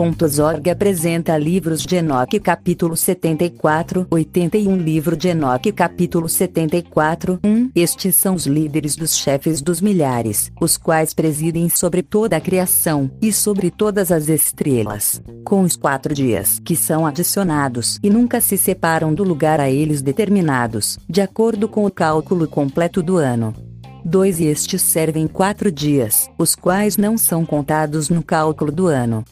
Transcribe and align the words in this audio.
Sapiens.org 0.00 0.70
apresenta 0.70 1.36
livros 1.36 1.82
de 1.82 1.96
Enoque 1.96 2.40
capítulo 2.40 2.96
74, 2.96 4.06
81 4.10 4.76
Livro 4.78 5.14
de 5.14 5.28
Enoque 5.28 5.70
capítulo 5.70 6.26
74, 6.26 7.38
1 7.44 7.70
Estes 7.74 8.16
são 8.16 8.34
os 8.34 8.46
líderes 8.46 8.96
dos 8.96 9.14
chefes 9.14 9.60
dos 9.60 9.82
milhares, 9.82 10.50
os 10.58 10.78
quais 10.78 11.12
presidem 11.12 11.68
sobre 11.68 12.02
toda 12.02 12.38
a 12.38 12.40
criação, 12.40 13.10
e 13.20 13.30
sobre 13.30 13.70
todas 13.70 14.10
as 14.10 14.30
estrelas, 14.30 15.20
com 15.44 15.60
os 15.60 15.76
quatro 15.76 16.14
dias 16.14 16.58
que 16.64 16.74
são 16.74 17.06
adicionados 17.06 17.98
e 18.02 18.08
nunca 18.08 18.40
se 18.40 18.56
separam 18.56 19.12
do 19.12 19.22
lugar 19.22 19.60
a 19.60 19.68
eles 19.68 20.00
determinados, 20.00 20.98
de 21.06 21.20
acordo 21.20 21.68
com 21.68 21.84
o 21.84 21.90
cálculo 21.90 22.48
completo 22.48 23.02
do 23.02 23.18
ano. 23.18 23.54
2 24.02 24.40
e 24.40 24.46
estes 24.46 24.80
servem 24.80 25.26
quatro 25.26 25.70
dias, 25.70 26.30
os 26.38 26.54
quais 26.54 26.96
não 26.96 27.18
são 27.18 27.44
contados 27.44 28.08
no 28.08 28.22
cálculo 28.22 28.72
do 28.72 28.86
ano. 28.86 29.22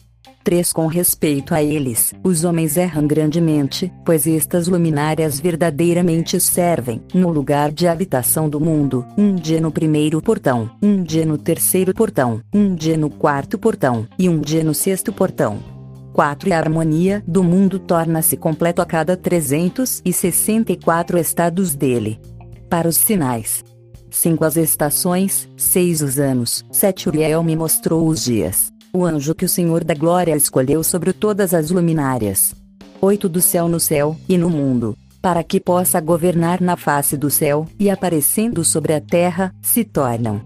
3 0.43 0.73
Com 0.73 0.87
respeito 0.87 1.53
a 1.53 1.61
eles, 1.61 2.13
os 2.23 2.43
homens 2.43 2.77
erram 2.77 3.05
grandemente, 3.05 3.91
pois 4.05 4.25
estas 4.25 4.67
luminárias 4.67 5.39
verdadeiramente 5.39 6.39
servem, 6.39 7.01
no 7.13 7.29
lugar 7.29 7.71
de 7.71 7.87
habitação 7.87 8.49
do 8.49 8.59
mundo, 8.59 9.05
um 9.17 9.35
dia 9.35 9.61
no 9.61 9.71
primeiro 9.71 10.21
portão, 10.21 10.69
um 10.81 11.03
dia 11.03 11.25
no 11.25 11.37
terceiro 11.37 11.93
portão, 11.93 12.41
um 12.53 12.73
dia 12.73 12.97
no 12.97 13.09
quarto 13.09 13.57
portão, 13.57 14.07
e 14.17 14.29
um 14.29 14.39
dia 14.39 14.63
no 14.63 14.73
sexto 14.73 15.11
portão. 15.11 15.59
4 16.13 16.49
E 16.49 16.53
a 16.53 16.57
harmonia 16.57 17.23
do 17.27 17.43
mundo 17.43 17.79
torna-se 17.79 18.35
completo 18.35 18.81
a 18.81 18.85
cada 18.85 19.15
364 19.15 21.17
estados 21.17 21.75
dele. 21.75 22.19
Para 22.69 22.87
os 22.87 22.97
sinais, 22.97 23.63
5 24.09 24.43
as 24.43 24.57
estações, 24.57 25.47
6 25.55 26.01
os 26.01 26.19
anos, 26.19 26.65
7 26.71 27.09
Uriel 27.09 27.43
me 27.43 27.55
mostrou 27.55 28.07
os 28.07 28.23
dias. 28.23 28.71
O 28.91 29.05
anjo 29.05 29.35
que 29.35 29.45
o 29.45 29.49
Senhor 29.49 29.83
da 29.83 29.93
Glória 29.93 30.35
escolheu 30.35 30.83
sobre 30.83 31.13
todas 31.13 31.53
as 31.53 31.69
luminárias. 31.69 32.55
8 32.99 33.29
do 33.29 33.39
céu 33.39 33.67
no 33.67 33.79
céu, 33.79 34.17
e 34.27 34.35
no 34.35 34.49
mundo, 34.49 34.97
para 35.21 35.43
que 35.43 35.59
possa 35.59 36.01
governar 36.01 36.59
na 36.59 36.75
face 36.75 37.15
do 37.15 37.29
céu, 37.29 37.67
e 37.79 37.87
aparecendo 37.87 38.65
sobre 38.65 38.93
a 38.93 38.99
terra, 38.99 39.53
se 39.61 39.83
tornam. 39.83 40.41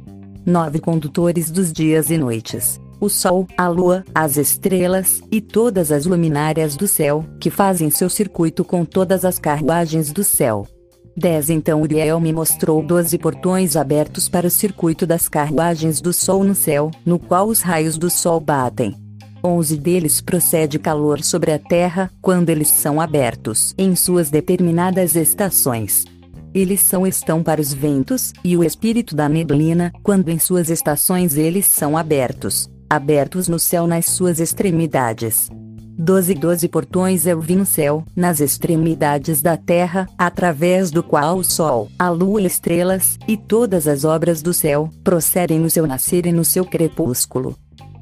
9 0.45 0.79
condutores 0.79 1.49
dos 1.49 1.71
dias 1.71 2.09
e 2.09 2.17
noites. 2.17 2.81
O 2.99 3.07
sol, 3.07 3.47
a 3.57 3.69
lua, 3.69 4.03
as 4.13 4.35
estrelas, 4.35 5.21
e 5.31 5.39
todas 5.39 5.89
as 5.89 6.05
luminárias 6.05 6.75
do 6.75 6.87
céu, 6.87 7.25
que 7.39 7.49
fazem 7.49 7.89
seu 7.89 8.09
circuito 8.09 8.65
com 8.65 8.83
todas 8.83 9.23
as 9.23 9.39
carruagens 9.39 10.11
do 10.11 10.23
céu. 10.23 10.67
10 11.15 11.51
Então 11.51 11.81
Uriel 11.81 12.19
me 12.19 12.33
mostrou 12.33 12.81
doze 12.81 13.17
portões 13.17 13.75
abertos 13.75 14.27
para 14.27 14.47
o 14.47 14.51
circuito 14.51 15.05
das 15.05 15.29
carruagens 15.29 16.01
do 16.01 16.11
sol 16.11 16.43
no 16.43 16.55
céu, 16.55 16.89
no 17.05 17.19
qual 17.19 17.47
os 17.47 17.61
raios 17.61 17.97
do 17.97 18.09
sol 18.09 18.39
batem. 18.39 18.95
11 19.43 19.77
deles 19.77 20.21
procede 20.21 20.79
calor 20.79 21.21
sobre 21.21 21.51
a 21.51 21.59
terra, 21.59 22.09
quando 22.21 22.49
eles 22.49 22.69
são 22.69 22.99
abertos 22.99 23.73
em 23.77 23.95
suas 23.95 24.29
determinadas 24.29 25.15
estações. 25.15 26.05
Eles 26.53 26.81
são 26.81 27.05
estão 27.05 27.43
para 27.43 27.59
os 27.59 27.73
ventos, 27.73 28.31
e 28.43 28.55
o 28.55 28.63
espírito 28.63 29.15
da 29.15 29.27
neblina, 29.27 29.91
quando 30.01 30.29
em 30.29 30.39
suas 30.39 30.69
estações 30.69 31.35
eles 31.35 31.65
são 31.65 31.97
abertos, 31.97 32.69
abertos 32.89 33.47
no 33.47 33.59
céu 33.59 33.85
nas 33.85 34.05
suas 34.05 34.39
extremidades. 34.39 35.49
Doze 35.95 36.33
doze 36.33 36.67
portões 36.67 37.27
eu 37.27 37.39
vi 37.39 37.55
no 37.55 37.67
céu, 37.67 38.03
nas 38.15 38.39
extremidades 38.39 39.43
da 39.43 39.55
terra, 39.55 40.09
através 40.17 40.89
do 40.89 41.03
qual 41.03 41.37
o 41.37 41.43
sol, 41.43 41.87
a 41.99 42.09
lua 42.09 42.41
e 42.41 42.47
estrelas, 42.47 43.19
e 43.27 43.37
todas 43.37 43.87
as 43.87 44.03
obras 44.03 44.41
do 44.41 44.53
céu, 44.53 44.89
procedem 45.03 45.59
no 45.59 45.69
seu 45.69 45.85
nascer 45.85 46.25
e 46.25 46.31
no 46.31 46.43
seu 46.43 46.65
crepúsculo. 46.65 47.55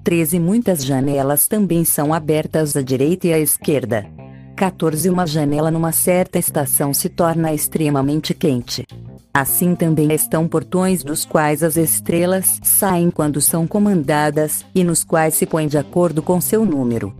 13 0.05 0.39
Muitas 0.39 0.85
janelas 0.85 1.49
também 1.49 1.83
são 1.83 2.13
abertas 2.13 2.77
à 2.77 2.81
direita 2.81 3.27
e 3.27 3.33
à 3.33 3.39
esquerda. 3.39 4.07
14 4.55 5.09
Uma 5.09 5.27
janela 5.27 5.69
numa 5.69 5.91
certa 5.91 6.39
estação 6.39 6.93
se 6.93 7.09
torna 7.09 7.53
extremamente 7.53 8.33
quente. 8.33 8.85
Assim 9.33 9.75
também 9.75 10.13
estão 10.13 10.47
portões 10.47 11.03
dos 11.03 11.25
quais 11.25 11.61
as 11.61 11.75
estrelas 11.75 12.57
saem 12.63 13.11
quando 13.11 13.41
são 13.41 13.67
comandadas, 13.67 14.65
e 14.73 14.81
nos 14.81 15.03
quais 15.03 15.35
se 15.35 15.45
põe 15.45 15.67
de 15.67 15.77
acordo 15.77 16.21
com 16.21 16.39
seu 16.39 16.65
número. 16.65 17.13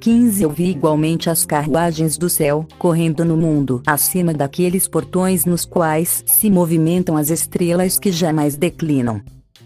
15 0.00 0.42
Eu 0.42 0.50
vi 0.50 0.70
igualmente 0.70 1.28
as 1.28 1.44
carruagens 1.44 2.16
do 2.16 2.28
céu, 2.28 2.66
correndo 2.78 3.24
no 3.24 3.36
mundo, 3.36 3.82
acima 3.86 4.32
daqueles 4.32 4.86
portões 4.86 5.44
nos 5.44 5.64
quais 5.64 6.22
se 6.26 6.48
movimentam 6.48 7.16
as 7.16 7.30
estrelas 7.30 7.98
que 7.98 8.12
jamais 8.12 8.56
declinam. 8.56 9.20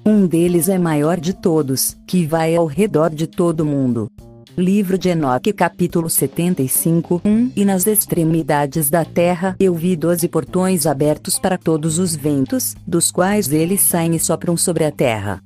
Um 0.05 0.27
deles 0.27 0.69
é 0.69 0.79
maior 0.79 1.21
de 1.21 1.35
todos, 1.35 1.97
que 2.07 2.27
vai 2.27 2.57
ao 2.57 2.67
redor 2.67 3.11
de 3.11 3.27
todo 3.27 3.61
o 3.61 3.67
mundo. 3.67 4.09
Livro 4.57 4.99
de 4.99 5.09
Enoque 5.09 5.53
capítulo 5.53 6.11
75 6.11 7.23
1 7.25 7.53
E 7.57 7.65
nas 7.65 7.87
extremidades 7.87 8.91
da 8.91 9.05
terra 9.05 9.57
eu 9.59 9.75
vi 9.75 9.97
doze 9.97 10.29
portões 10.29 10.87
abertos 10.87 11.39
para 11.39 11.57
todos 11.57 11.99
os 11.99 12.15
ventos, 12.15 12.75
dos 12.87 13.11
quais 13.11 13.51
eles 13.51 13.81
saem 13.81 14.15
e 14.15 14.19
sopram 14.19 14.57
sobre 14.57 14.85
a 14.85 14.91
terra. 14.91 15.41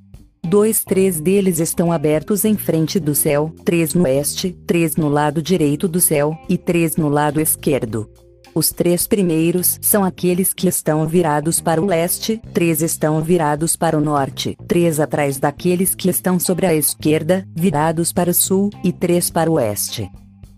Dois, 0.49 0.85
três 0.85 1.21
deles 1.21 1.59
estão 1.59 1.91
abertos 1.91 2.45
em 2.45 2.57
frente 2.57 3.01
do 3.01 3.17
céu, 3.17 3.53
três 3.65 3.95
no 3.95 4.05
oeste, 4.05 4.57
três 4.65 4.95
no 4.95 5.09
lado 5.09 5.43
direito 5.43 5.89
do 5.89 6.01
céu, 6.01 6.39
e 6.49 6.57
três 6.57 6.95
no 6.95 7.09
lado 7.09 7.41
esquerdo. 7.41 8.09
Os 8.55 8.71
três 8.71 9.09
primeiros 9.09 9.77
são 9.83 10.05
aqueles 10.05 10.55
que 10.55 10.69
estão 10.69 11.05
virados 11.05 11.61
para 11.61 11.83
o 11.83 11.85
leste, 11.85 12.41
três 12.55 12.81
estão 12.81 13.21
virados 13.21 13.75
para 13.75 13.99
o 13.99 14.01
norte, 14.01 14.57
três 14.69 15.01
atrás 15.01 15.41
daqueles 15.41 15.97
que 15.97 16.09
estão 16.09 16.39
sobre 16.39 16.65
a 16.65 16.73
esquerda, 16.73 17.45
virados 17.53 18.13
para 18.13 18.31
o 18.31 18.35
sul, 18.35 18.71
e 18.85 18.93
três 18.93 19.29
para 19.29 19.51
o 19.51 19.55
oeste. 19.55 20.09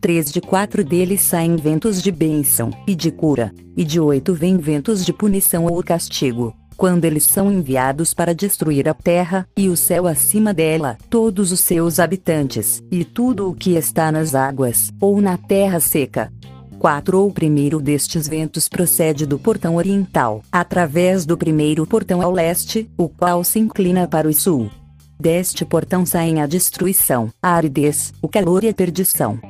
Três 0.02 0.30
de 0.30 0.42
quatro 0.42 0.84
deles 0.84 1.22
saem 1.22 1.56
ventos 1.56 2.02
de 2.02 2.12
bênção, 2.12 2.70
e 2.86 2.94
de 2.94 3.10
cura, 3.10 3.54
e 3.74 3.86
de 3.86 3.98
oito 3.98 4.34
vêm 4.34 4.58
ventos 4.58 5.02
de 5.02 5.14
punição 5.14 5.64
ou 5.64 5.82
castigo 5.82 6.54
quando 6.78 7.04
eles 7.04 7.24
são 7.24 7.50
enviados 7.50 8.14
para 8.14 8.32
destruir 8.32 8.88
a 8.88 8.94
terra, 8.94 9.48
e 9.56 9.68
o 9.68 9.76
céu 9.76 10.06
acima 10.06 10.54
dela, 10.54 10.96
todos 11.10 11.50
os 11.50 11.58
seus 11.58 11.98
habitantes, 11.98 12.80
e 12.88 13.04
tudo 13.04 13.50
o 13.50 13.54
que 13.54 13.72
está 13.72 14.12
nas 14.12 14.32
águas, 14.32 14.92
ou 15.00 15.20
na 15.20 15.36
terra 15.36 15.80
seca. 15.80 16.32
4 16.78 17.26
O 17.26 17.32
primeiro 17.32 17.80
destes 17.80 18.28
ventos 18.28 18.68
procede 18.68 19.26
do 19.26 19.40
portão 19.40 19.74
oriental, 19.74 20.40
através 20.52 21.26
do 21.26 21.36
primeiro 21.36 21.84
portão 21.84 22.22
ao 22.22 22.30
leste, 22.30 22.88
o 22.96 23.08
qual 23.08 23.42
se 23.42 23.58
inclina 23.58 24.06
para 24.06 24.28
o 24.28 24.32
sul. 24.32 24.70
Deste 25.18 25.64
portão 25.64 26.06
saem 26.06 26.40
a 26.40 26.46
destruição, 26.46 27.28
a 27.42 27.54
aridez, 27.54 28.12
o 28.22 28.28
calor 28.28 28.62
e 28.62 28.68
a 28.68 28.72
perdição. 28.72 29.40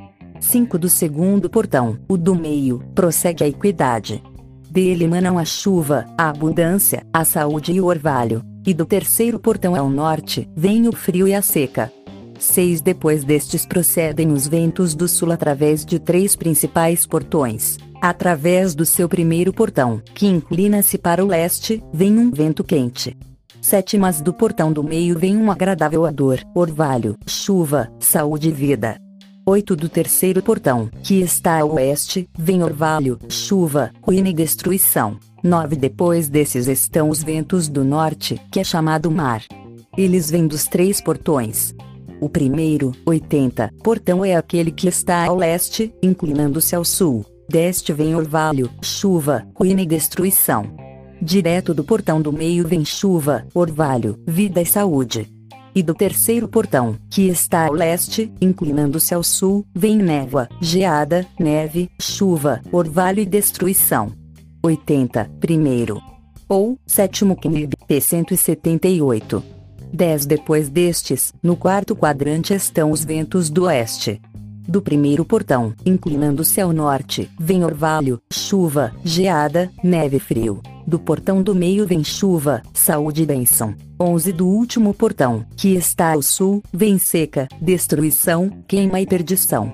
5 0.40 0.78
Do 0.78 0.88
segundo 0.88 1.50
portão, 1.50 1.98
o 2.08 2.16
do 2.16 2.34
meio, 2.34 2.82
prossegue 2.94 3.44
a 3.44 3.48
equidade, 3.48 4.22
dele 4.70 5.04
emanam 5.04 5.38
a 5.38 5.44
chuva, 5.44 6.06
a 6.16 6.28
abundância, 6.28 7.04
a 7.12 7.24
saúde 7.24 7.72
e 7.72 7.80
o 7.80 7.86
orvalho. 7.86 8.42
E 8.66 8.74
do 8.74 8.84
terceiro 8.84 9.38
portão 9.38 9.74
ao 9.74 9.88
norte, 9.88 10.48
vem 10.54 10.88
o 10.88 10.92
frio 10.92 11.26
e 11.26 11.34
a 11.34 11.40
seca. 11.40 11.92
6 12.38 12.80
Depois 12.80 13.24
destes 13.24 13.66
procedem 13.66 14.30
os 14.32 14.46
ventos 14.46 14.94
do 14.94 15.08
sul 15.08 15.32
através 15.32 15.84
de 15.84 15.98
três 15.98 16.36
principais 16.36 17.06
portões. 17.06 17.78
Através 18.00 18.74
do 18.74 18.86
seu 18.86 19.08
primeiro 19.08 19.52
portão, 19.52 20.00
que 20.14 20.26
inclina-se 20.26 20.96
para 20.96 21.24
o 21.24 21.28
leste, 21.28 21.82
vem 21.92 22.16
um 22.18 22.30
vento 22.30 22.62
quente. 22.62 23.16
7 23.60 23.98
Mas 23.98 24.20
do 24.20 24.32
portão 24.32 24.72
do 24.72 24.84
meio 24.84 25.18
vem 25.18 25.36
um 25.36 25.50
agradável 25.50 26.02
odor, 26.02 26.38
orvalho, 26.54 27.16
chuva, 27.26 27.90
saúde 27.98 28.48
e 28.48 28.52
vida. 28.52 29.07
8 29.48 29.74
do 29.76 29.88
terceiro 29.88 30.42
portão, 30.42 30.90
que 31.02 31.22
está 31.22 31.60
a 31.60 31.64
oeste, 31.64 32.28
vem 32.38 32.62
orvalho, 32.62 33.18
chuva, 33.30 33.90
ruína 34.02 34.28
e 34.28 34.34
destruição. 34.34 35.18
9 35.42 35.74
Depois 35.74 36.28
desses 36.28 36.68
estão 36.68 37.08
os 37.08 37.22
ventos 37.22 37.66
do 37.66 37.82
norte, 37.82 38.38
que 38.52 38.60
é 38.60 38.64
chamado 38.64 39.10
mar. 39.10 39.42
Eles 39.96 40.30
vêm 40.30 40.46
dos 40.46 40.66
três 40.66 41.00
portões. 41.00 41.74
O 42.20 42.28
primeiro, 42.28 42.92
80, 43.06 43.72
portão 43.82 44.22
é 44.22 44.36
aquele 44.36 44.70
que 44.70 44.86
está 44.86 45.24
ao 45.24 45.36
leste, 45.36 45.94
inclinando-se 46.02 46.76
ao 46.76 46.84
sul. 46.84 47.24
Deste 47.48 47.90
vem 47.94 48.14
orvalho, 48.14 48.70
chuva, 48.82 49.48
ruína 49.54 49.80
e 49.80 49.86
destruição. 49.86 50.76
Direto 51.22 51.72
do 51.72 51.82
portão 51.82 52.20
do 52.20 52.30
meio 52.34 52.68
vem 52.68 52.84
chuva, 52.84 53.46
orvalho, 53.54 54.22
vida 54.26 54.60
e 54.60 54.66
saúde 54.66 55.37
e 55.74 55.82
do 55.82 55.94
terceiro 55.94 56.48
portão, 56.48 56.96
que 57.10 57.28
está 57.28 57.66
ao 57.66 57.72
leste, 57.72 58.32
inclinando-se 58.40 59.14
ao 59.14 59.22
sul, 59.22 59.64
vem 59.74 59.96
névoa, 59.96 60.48
geada, 60.60 61.26
neve, 61.38 61.90
chuva, 62.00 62.60
orvalho 62.72 63.20
e 63.20 63.26
destruição. 63.26 64.12
80. 64.62 65.30
Primeiro. 65.40 66.00
Ou, 66.48 66.78
sétimo 66.86 67.36
Knib, 67.36 67.74
P178. 67.88 69.42
10 69.92 70.26
Depois 70.26 70.68
destes, 70.68 71.32
no 71.42 71.56
quarto 71.56 71.96
quadrante 71.96 72.52
estão 72.52 72.90
os 72.90 73.04
ventos 73.04 73.48
do 73.48 73.64
oeste. 73.64 74.20
Do 74.66 74.82
primeiro 74.82 75.24
portão, 75.24 75.72
inclinando-se 75.84 76.60
ao 76.60 76.72
norte, 76.72 77.30
vem 77.38 77.64
orvalho, 77.64 78.20
chuva, 78.30 78.92
geada, 79.02 79.70
neve 79.82 80.18
frio 80.18 80.60
do 80.88 80.98
portão 80.98 81.42
do 81.42 81.54
meio 81.54 81.86
vem 81.86 82.02
chuva, 82.02 82.62
saúde 82.72 83.22
e 83.22 83.26
bênção. 83.26 83.74
11 84.00 84.32
do 84.32 84.46
último 84.48 84.94
portão, 84.94 85.44
que 85.54 85.74
está 85.74 86.14
ao 86.14 86.22
sul, 86.22 86.62
vem 86.72 86.96
seca, 86.98 87.46
destruição, 87.60 88.50
queima 88.66 88.98
e 88.98 89.06
perdição. 89.06 89.70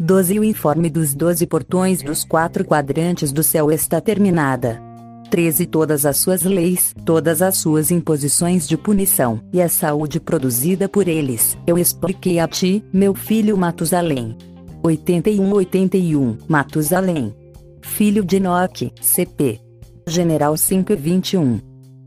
12 0.00 0.38
O 0.38 0.44
informe 0.44 0.88
dos 0.88 1.14
doze 1.14 1.46
portões 1.46 2.02
dos 2.02 2.24
quatro 2.24 2.64
quadrantes 2.64 3.30
do 3.30 3.42
céu 3.42 3.70
está 3.70 4.00
terminada. 4.00 4.82
13 5.30 5.66
Todas 5.66 6.06
as 6.06 6.16
suas 6.16 6.42
leis, 6.44 6.94
todas 7.04 7.42
as 7.42 7.58
suas 7.58 7.90
imposições 7.90 8.66
de 8.66 8.78
punição, 8.78 9.40
e 9.52 9.60
a 9.60 9.68
saúde 9.68 10.18
produzida 10.18 10.88
por 10.88 11.08
eles, 11.08 11.58
eu 11.66 11.76
expliquei 11.76 12.38
a 12.38 12.48
ti, 12.48 12.82
meu 12.90 13.14
filho 13.14 13.56
Matusalém. 13.56 14.34
81 14.82 15.52
81 15.52 16.38
Matusalém. 16.48 17.34
Filho 17.82 18.24
de 18.24 18.36
Enoque, 18.36 18.92
CP. 19.00 19.60
General 20.06 20.54
5 20.54 20.92
e 20.92 20.96
21. 20.96 21.60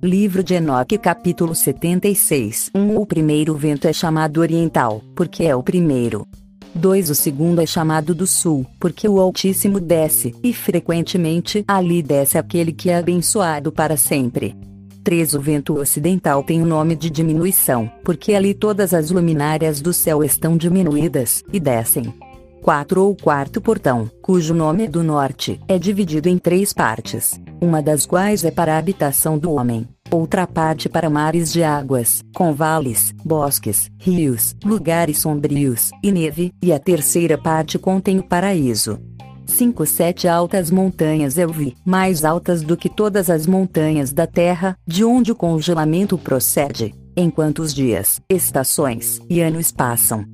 Livro 0.03 0.44
de 0.44 0.53
Enoque 0.53 0.99
capítulo 0.99 1.55
76 1.55 2.69
1 2.73 2.95
O 2.95 3.05
primeiro 3.07 3.55
vento 3.55 3.88
é 3.88 3.94
chamado 3.94 4.39
oriental, 4.39 5.01
porque 5.15 5.44
é 5.44 5.55
o 5.55 5.63
primeiro. 5.63 6.27
2 6.75 7.09
O 7.09 7.15
segundo 7.15 7.59
é 7.59 7.65
chamado 7.65 8.13
do 8.13 8.27
sul, 8.27 8.67
porque 8.79 9.09
o 9.09 9.19
Altíssimo 9.19 9.79
desce, 9.79 10.35
e 10.44 10.53
frequentemente 10.53 11.65
ali 11.67 12.03
desce 12.03 12.38
aquele 12.38 12.71
que 12.71 12.91
é 12.91 12.97
abençoado 12.97 13.71
para 13.71 13.97
sempre. 13.97 14.55
3 15.03 15.33
O 15.33 15.41
vento 15.41 15.79
ocidental 15.79 16.43
tem 16.43 16.61
o 16.61 16.67
nome 16.67 16.95
de 16.95 17.09
diminuição, 17.09 17.89
porque 18.03 18.35
ali 18.35 18.53
todas 18.53 18.93
as 18.93 19.09
luminárias 19.09 19.81
do 19.81 19.91
céu 19.91 20.23
estão 20.23 20.55
diminuídas, 20.55 21.43
e 21.51 21.59
descem. 21.59 22.13
4 22.61 23.01
ou 23.03 23.15
quarto 23.15 23.59
portão, 23.59 24.11
cujo 24.21 24.53
nome 24.53 24.83
é 24.83 24.88
do 24.88 25.01
norte, 25.01 25.59
é 25.67 25.79
dividido 25.79 26.27
em 26.29 26.38
três 26.38 26.73
partes, 26.73 27.39
uma 27.62 27.81
das 27.81 28.06
quais 28.06 28.44
é 28.44 28.51
para 28.51 28.75
a 28.75 28.77
habitação 28.77 29.38
do 29.38 29.51
homem, 29.51 29.88
outra 30.12 30.45
parte 30.45 30.88
para 30.88 31.09
mares 31.09 31.51
de 31.51 31.63
águas, 31.63 32.24
com 32.36 32.54
vales, 32.54 33.13
bosques, 33.24 33.89
rios, 34.00 34.56
lugares 34.63 35.19
sombrios, 35.19 35.92
e 36.04 36.12
neve, 36.12 36.51
e 36.62 36.71
a 36.71 36.80
terceira 36.80 37.38
parte 37.38 37.80
contém 37.80 38.19
o 38.19 38.24
paraíso. 38.24 39.00
5 39.45 39.86
Sete 39.86 40.27
altas 40.27 40.69
montanhas 40.69 41.38
eu 41.38 41.50
vi, 41.50 41.75
mais 41.86 42.25
altas 42.25 42.62
do 42.62 42.75
que 42.75 42.89
todas 42.89 43.30
as 43.30 43.48
montanhas 43.48 44.12
da 44.12 44.27
terra, 44.27 44.75
de 44.86 45.06
onde 45.06 45.31
o 45.31 45.36
congelamento 45.36 46.18
procede, 46.18 46.94
enquanto 47.15 47.60
os 47.60 47.74
dias, 47.74 48.19
estações 48.30 49.19
e 49.30 49.42
anos 49.42 49.71
passam. 49.71 50.25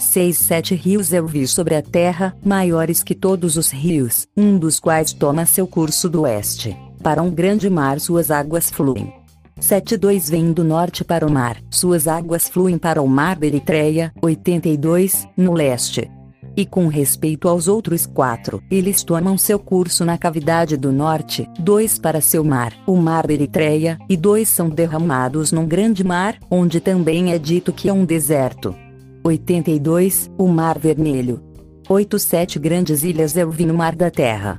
Seis 0.00 0.38
sete 0.38 0.74
rios 0.74 1.12
eu 1.12 1.26
vi 1.26 1.46
sobre 1.46 1.74
a 1.74 1.82
terra, 1.82 2.34
maiores 2.42 3.02
que 3.02 3.14
todos 3.14 3.58
os 3.58 3.70
rios, 3.70 4.26
um 4.34 4.58
dos 4.58 4.80
quais 4.80 5.12
toma 5.12 5.44
seu 5.44 5.66
curso 5.66 6.08
do 6.08 6.22
oeste. 6.22 6.74
Para 7.02 7.22
um 7.22 7.30
grande 7.30 7.68
mar 7.68 8.00
suas 8.00 8.30
águas 8.30 8.70
fluem. 8.70 9.12
72 9.60 10.30
vem 10.30 10.54
do 10.54 10.64
norte 10.64 11.04
para 11.04 11.26
o 11.26 11.30
mar, 11.30 11.58
suas 11.68 12.08
águas 12.08 12.48
fluem 12.48 12.78
para 12.78 13.02
o 13.02 13.06
mar 13.06 13.36
da 13.36 13.46
Eritreia, 13.46 14.10
82, 14.22 15.28
no 15.36 15.52
leste. 15.52 16.10
E 16.56 16.64
com 16.64 16.88
respeito 16.88 17.46
aos 17.46 17.68
outros 17.68 18.06
quatro, 18.06 18.62
eles 18.70 19.04
tomam 19.04 19.36
seu 19.36 19.58
curso 19.58 20.02
na 20.02 20.16
cavidade 20.16 20.78
do 20.78 20.90
norte, 20.90 21.46
dois 21.58 21.98
para 21.98 22.22
seu 22.22 22.42
mar, 22.42 22.72
o 22.86 22.96
mar 22.96 23.26
da 23.26 23.34
Eritreia, 23.34 23.98
e 24.08 24.16
dois 24.16 24.48
são 24.48 24.70
derramados 24.70 25.52
num 25.52 25.66
grande 25.66 26.02
mar, 26.02 26.38
onde 26.50 26.80
também 26.80 27.32
é 27.32 27.38
dito 27.38 27.70
que 27.70 27.90
é 27.90 27.92
um 27.92 28.06
deserto. 28.06 28.74
82, 29.22 30.30
o 30.38 30.48
Mar 30.48 30.78
Vermelho. 30.78 31.42
8 31.88 32.18
Sete 32.18 32.58
grandes 32.58 33.02
ilhas 33.02 33.36
eu 33.36 33.50
vi 33.50 33.66
no 33.66 33.74
Mar 33.74 33.94
da 33.94 34.10
Terra. 34.10 34.56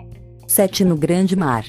7 0.47 0.85
no 0.85 0.95
Grande 0.95 1.35
Mar. 1.35 1.65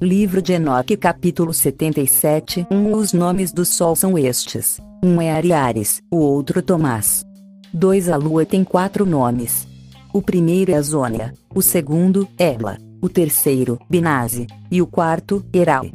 Livro 0.00 0.42
de 0.42 0.54
Enoque 0.54 0.96
capítulo 0.96 1.54
77 1.54 2.66
um 2.68 2.96
Os 2.96 3.12
nomes 3.12 3.52
do 3.52 3.64
Sol 3.64 3.94
são 3.94 4.18
estes. 4.18 4.80
Um 5.04 5.20
é 5.20 5.30
Ariares, 5.30 6.02
o 6.10 6.16
outro 6.16 6.60
Tomás. 6.60 7.24
2 7.72 8.08
A 8.08 8.16
Lua 8.16 8.44
tem 8.44 8.64
quatro 8.64 9.06
nomes. 9.06 9.68
O 10.12 10.20
primeiro 10.20 10.72
é 10.72 10.74
Azônia, 10.74 11.32
o 11.54 11.62
segundo, 11.62 12.28
Ela, 12.36 12.76
o 13.00 13.08
terceiro, 13.08 13.78
Binase, 13.88 14.48
e 14.68 14.82
o 14.82 14.86
quarto, 14.86 15.44
Heral. 15.54 15.86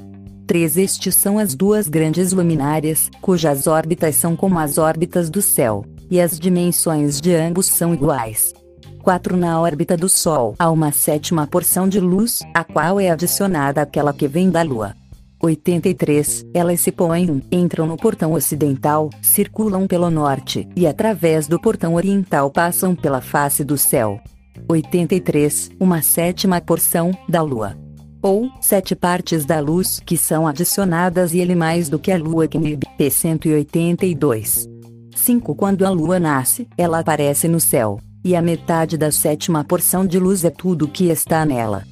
3 0.48 0.78
Estes 0.78 1.14
são 1.16 1.38
as 1.38 1.54
duas 1.54 1.90
grandes 1.90 2.32
luminárias, 2.32 3.10
cujas 3.22 3.68
órbitas 3.68 4.16
são 4.16 4.34
como 4.34 4.58
as 4.60 4.78
órbitas 4.78 5.30
do 5.30 5.42
céu 5.42 5.84
e 6.10 6.20
as 6.20 6.40
dimensões 6.40 7.20
de 7.20 7.34
ambos 7.36 7.68
são 7.68 7.94
iguais. 7.94 8.54
4 9.02 9.38
Na 9.38 9.62
órbita 9.62 9.96
do 9.96 10.10
Sol 10.10 10.56
há 10.60 10.70
uma 10.70 10.92
sétima 10.92 11.48
porção 11.48 11.88
de 11.88 12.00
luz, 12.00 12.42
a 12.54 12.64
qual 12.64 13.00
é 13.00 13.10
adicionada 13.10 13.82
àquela 13.82 14.14
que 14.14 14.28
vem 14.28 14.50
da 14.50 14.62
Lua. 14.62 14.94
83. 15.42 16.46
Elas 16.54 16.82
se 16.82 16.92
põem, 16.92 17.42
entram 17.52 17.88
no 17.88 17.96
portão 17.96 18.34
ocidental, 18.34 19.10
circulam 19.22 19.88
pelo 19.88 20.10
norte, 20.10 20.68
e 20.76 20.88
através 20.88 21.48
do 21.48 21.60
portão 21.60 21.94
oriental 21.94 22.50
passam 22.50 22.96
pela 22.96 23.22
face 23.22 23.64
do 23.64 23.78
céu. 23.78 24.20
83. 24.68 25.72
Uma 25.80 26.02
sétima 26.02 26.60
porção, 26.60 27.12
da 27.30 27.42
Lua. 27.42 27.78
Ou, 28.22 28.50
sete 28.60 28.96
partes 28.96 29.46
da 29.46 29.60
luz 29.60 30.02
que 30.06 30.18
são 30.18 30.48
adicionadas 30.48 31.34
e 31.34 31.40
ele 31.40 31.56
mais 31.56 31.88
do 31.88 32.00
que 32.00 32.12
a 32.12 32.18
Lua 32.18 32.48
que 32.48 32.58
P 32.98 33.10
182. 33.10 34.77
5 35.18 35.56
Quando 35.56 35.86
a 35.86 35.90
lua 35.90 36.20
nasce, 36.20 36.68
ela 36.78 37.00
aparece 37.00 37.48
no 37.48 37.60
céu, 37.60 38.00
e 38.24 38.36
a 38.36 38.42
metade 38.42 38.98
da 38.98 39.12
sétima 39.12 39.64
porção 39.64 40.06
de 40.06 40.20
luz 40.20 40.46
é 40.46 40.50
tudo 40.50 40.86
o 40.86 40.88
que 40.88 41.06
está 41.06 41.44
nela. 41.44 41.84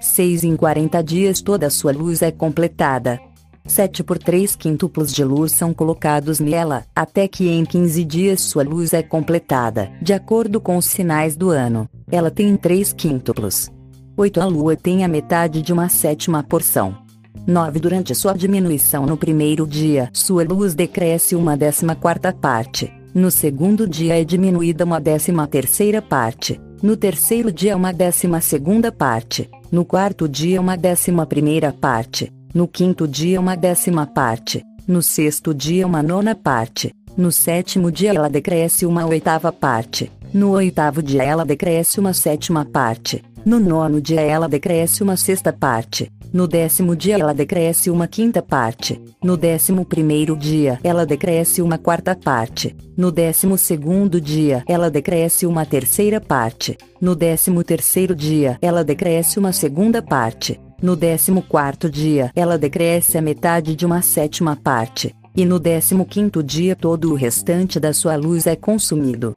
6 0.00 0.44
Em 0.44 0.54
40 0.54 1.02
dias 1.02 1.40
toda 1.40 1.70
sua 1.70 1.92
luz 1.92 2.20
é 2.20 2.30
completada. 2.30 3.18
7 3.66 4.04
por 4.04 4.18
3 4.18 4.54
quíntuplos 4.54 5.12
de 5.12 5.24
luz 5.24 5.52
são 5.52 5.72
colocados 5.72 6.38
nela, 6.38 6.84
até 6.94 7.26
que 7.26 7.48
em 7.48 7.64
15 7.64 8.04
dias 8.04 8.42
sua 8.42 8.62
luz 8.62 8.92
é 8.92 9.02
completada, 9.02 9.90
de 10.02 10.12
acordo 10.12 10.60
com 10.60 10.76
os 10.76 10.84
sinais 10.84 11.34
do 11.34 11.48
ano. 11.48 11.88
Ela 12.12 12.30
tem 12.30 12.54
3 12.54 12.92
quíntuplos. 12.92 13.70
8 14.14 14.40
A 14.42 14.44
lua 14.44 14.76
tem 14.76 15.02
a 15.02 15.08
metade 15.08 15.62
de 15.62 15.72
uma 15.72 15.88
sétima 15.88 16.42
porção. 16.42 17.03
9 17.46 17.78
Durante 17.78 18.14
sua 18.14 18.32
diminuição 18.32 19.04
no 19.04 19.16
primeiro 19.16 19.66
dia, 19.66 20.08
sua 20.12 20.44
luz 20.44 20.74
decresce 20.74 21.36
uma 21.36 21.56
décima 21.56 21.94
quarta 21.94 22.32
parte. 22.32 22.92
No 23.14 23.30
segundo 23.30 23.86
dia 23.86 24.20
é 24.20 24.24
diminuída 24.24 24.84
uma 24.84 25.00
décima 25.00 25.46
terceira 25.46 26.00
parte. 26.00 26.60
No 26.82 26.96
terceiro 26.96 27.52
dia 27.52 27.76
uma 27.76 27.92
décima 27.92 28.40
segunda 28.40 28.90
parte. 28.90 29.48
No 29.70 29.84
quarto 29.84 30.28
dia 30.28 30.60
uma 30.60 30.76
décima 30.76 31.26
primeira 31.26 31.72
parte. 31.72 32.32
No 32.54 32.66
quinto 32.66 33.06
dia 33.06 33.40
uma 33.40 33.56
décima 33.56 34.06
parte. 34.06 34.64
No 34.86 35.02
sexto 35.02 35.54
dia 35.54 35.86
uma 35.86 36.02
nona 36.02 36.34
parte. 36.34 36.94
No 37.16 37.30
sétimo 37.30 37.92
dia 37.92 38.10
ela 38.10 38.28
decresce 38.28 38.84
uma 38.86 39.06
oitava 39.06 39.52
parte. 39.52 40.10
No 40.32 40.50
oitavo 40.50 41.02
dia 41.02 41.22
ela 41.22 41.44
decresce 41.44 42.00
uma 42.00 42.12
sétima 42.12 42.64
parte. 42.64 43.22
No 43.46 43.60
nono 43.60 44.00
dia 44.00 44.20
ela 44.20 44.48
decresce 44.48 45.02
uma 45.02 45.16
sexta 45.16 45.52
parte. 45.52 46.10
No 46.34 46.48
décimo 46.48 46.96
dia 46.96 47.14
ela 47.14 47.32
decresce 47.32 47.88
uma 47.90 48.08
quinta 48.08 48.42
parte. 48.42 49.00
No 49.22 49.36
décimo 49.36 49.84
primeiro 49.84 50.36
dia 50.36 50.80
ela 50.82 51.06
decresce 51.06 51.62
uma 51.62 51.78
quarta 51.78 52.16
parte. 52.16 52.74
No 52.96 53.12
décimo 53.12 53.56
segundo 53.56 54.20
dia 54.20 54.64
ela 54.66 54.90
decresce 54.90 55.46
uma 55.46 55.64
terceira 55.64 56.20
parte. 56.20 56.76
No 57.00 57.14
décimo 57.14 57.62
terceiro 57.62 58.16
dia 58.16 58.58
ela 58.60 58.82
decresce 58.82 59.38
uma 59.38 59.52
segunda 59.52 60.02
parte. 60.02 60.60
No 60.82 60.96
décimo 60.96 61.40
quarto 61.40 61.88
dia 61.88 62.32
ela 62.34 62.58
decresce 62.58 63.16
a 63.16 63.22
metade 63.22 63.76
de 63.76 63.86
uma 63.86 64.02
sétima 64.02 64.56
parte. 64.56 65.14
E 65.36 65.44
no 65.44 65.60
décimo 65.60 66.04
quinto 66.04 66.42
dia 66.42 66.74
todo 66.74 67.12
o 67.12 67.14
restante 67.14 67.78
da 67.78 67.92
sua 67.92 68.16
luz 68.16 68.48
é 68.48 68.56
consumido. 68.56 69.32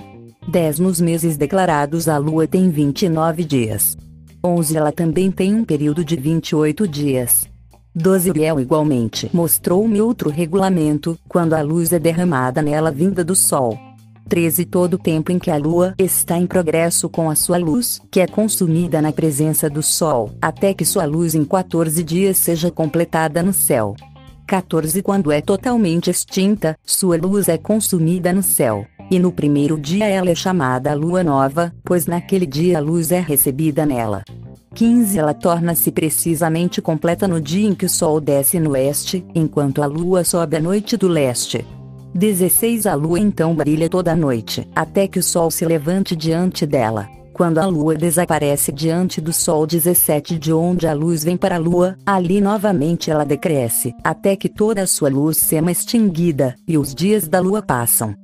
10 0.47 0.79
Nos 0.79 0.99
meses 0.99 1.37
declarados 1.37 2.07
a 2.07 2.17
lua 2.17 2.47
tem 2.47 2.71
29 2.71 3.43
dias. 3.43 3.95
11 4.43 4.77
Ela 4.77 4.91
também 4.91 5.31
tem 5.31 5.53
um 5.53 5.63
período 5.63 6.03
de 6.03 6.15
28 6.15 6.87
dias. 6.87 7.47
12 7.95 8.29
Uriel 8.29 8.59
igualmente 8.59 9.29
mostrou-me 9.33 9.99
outro 9.99 10.29
regulamento, 10.29 11.17
quando 11.27 11.53
a 11.53 11.61
luz 11.61 11.91
é 11.91 11.97
derramada 11.97 12.61
nela 12.61 12.91
vinda 12.91 13.23
do 13.23 13.35
Sol. 13.35 13.77
13 14.27 14.65
Todo 14.65 14.95
o 14.95 14.97
tempo 14.99 15.31
em 15.31 15.39
que 15.39 15.49
a 15.49 15.57
Lua 15.57 15.95
está 15.97 16.37
em 16.37 16.45
progresso 16.45 17.09
com 17.09 17.29
a 17.29 17.35
sua 17.35 17.57
luz, 17.57 17.99
que 18.11 18.19
é 18.19 18.27
consumida 18.27 19.01
na 19.01 19.11
presença 19.11 19.69
do 19.69 19.81
Sol, 19.81 20.31
até 20.41 20.73
que 20.73 20.85
sua 20.85 21.05
luz 21.05 21.33
em 21.33 21.43
14 21.43 22.03
dias 22.03 22.37
seja 22.37 22.69
completada 22.69 23.41
no 23.41 23.53
céu. 23.53 23.95
14 24.45 25.01
Quando 25.01 25.31
é 25.31 25.41
totalmente 25.41 26.09
extinta, 26.09 26.77
sua 26.85 27.17
luz 27.17 27.49
é 27.49 27.57
consumida 27.57 28.31
no 28.31 28.43
céu. 28.43 28.85
E 29.09 29.17
no 29.19 29.31
primeiro 29.31 29.79
dia 29.79 30.05
ela 30.05 30.29
é 30.29 30.35
chamada 30.35 30.93
lua 30.93 31.23
nova, 31.23 31.73
pois 31.83 32.05
naquele 32.05 32.45
dia 32.45 32.77
a 32.77 32.81
luz 32.81 33.11
é 33.11 33.19
recebida 33.19 33.85
nela. 33.85 34.23
15 34.73 35.17
Ela 35.17 35.33
torna-se 35.33 35.91
precisamente 35.91 36.81
completa 36.81 37.27
no 37.27 37.41
dia 37.41 37.67
em 37.67 37.73
que 37.73 37.85
o 37.85 37.89
sol 37.89 38.19
desce 38.19 38.59
no 38.59 38.71
oeste, 38.71 39.25
enquanto 39.33 39.81
a 39.81 39.85
lua 39.85 40.23
sobe 40.23 40.57
à 40.57 40.59
noite 40.59 40.97
do 40.97 41.07
leste. 41.07 41.65
16 42.13 42.85
A 42.85 42.93
lua 42.93 43.19
então 43.19 43.55
brilha 43.55 43.89
toda 43.89 44.11
a 44.11 44.15
noite, 44.15 44.67
até 44.75 45.07
que 45.07 45.19
o 45.19 45.23
sol 45.23 45.49
se 45.49 45.65
levante 45.65 46.15
diante 46.15 46.65
dela. 46.65 47.07
Quando 47.33 47.59
a 47.59 47.65
lua 47.65 47.95
desaparece 47.95 48.71
diante 48.71 49.21
do 49.21 49.31
sol 49.31 49.65
17 49.65 50.37
de 50.37 50.51
onde 50.51 50.85
a 50.85 50.93
luz 50.93 51.23
vem 51.23 51.37
para 51.37 51.55
a 51.55 51.59
lua, 51.59 51.95
ali 52.05 52.41
novamente 52.41 53.09
ela 53.09 53.23
decresce, 53.23 53.93
até 54.03 54.35
que 54.35 54.49
toda 54.49 54.81
a 54.81 54.87
sua 54.87 55.09
luz 55.09 55.37
seja 55.37 55.71
extinguida, 55.71 56.55
e 56.67 56.77
os 56.77 56.93
dias 56.93 57.27
da 57.27 57.39
lua 57.39 57.61
passam. 57.61 58.15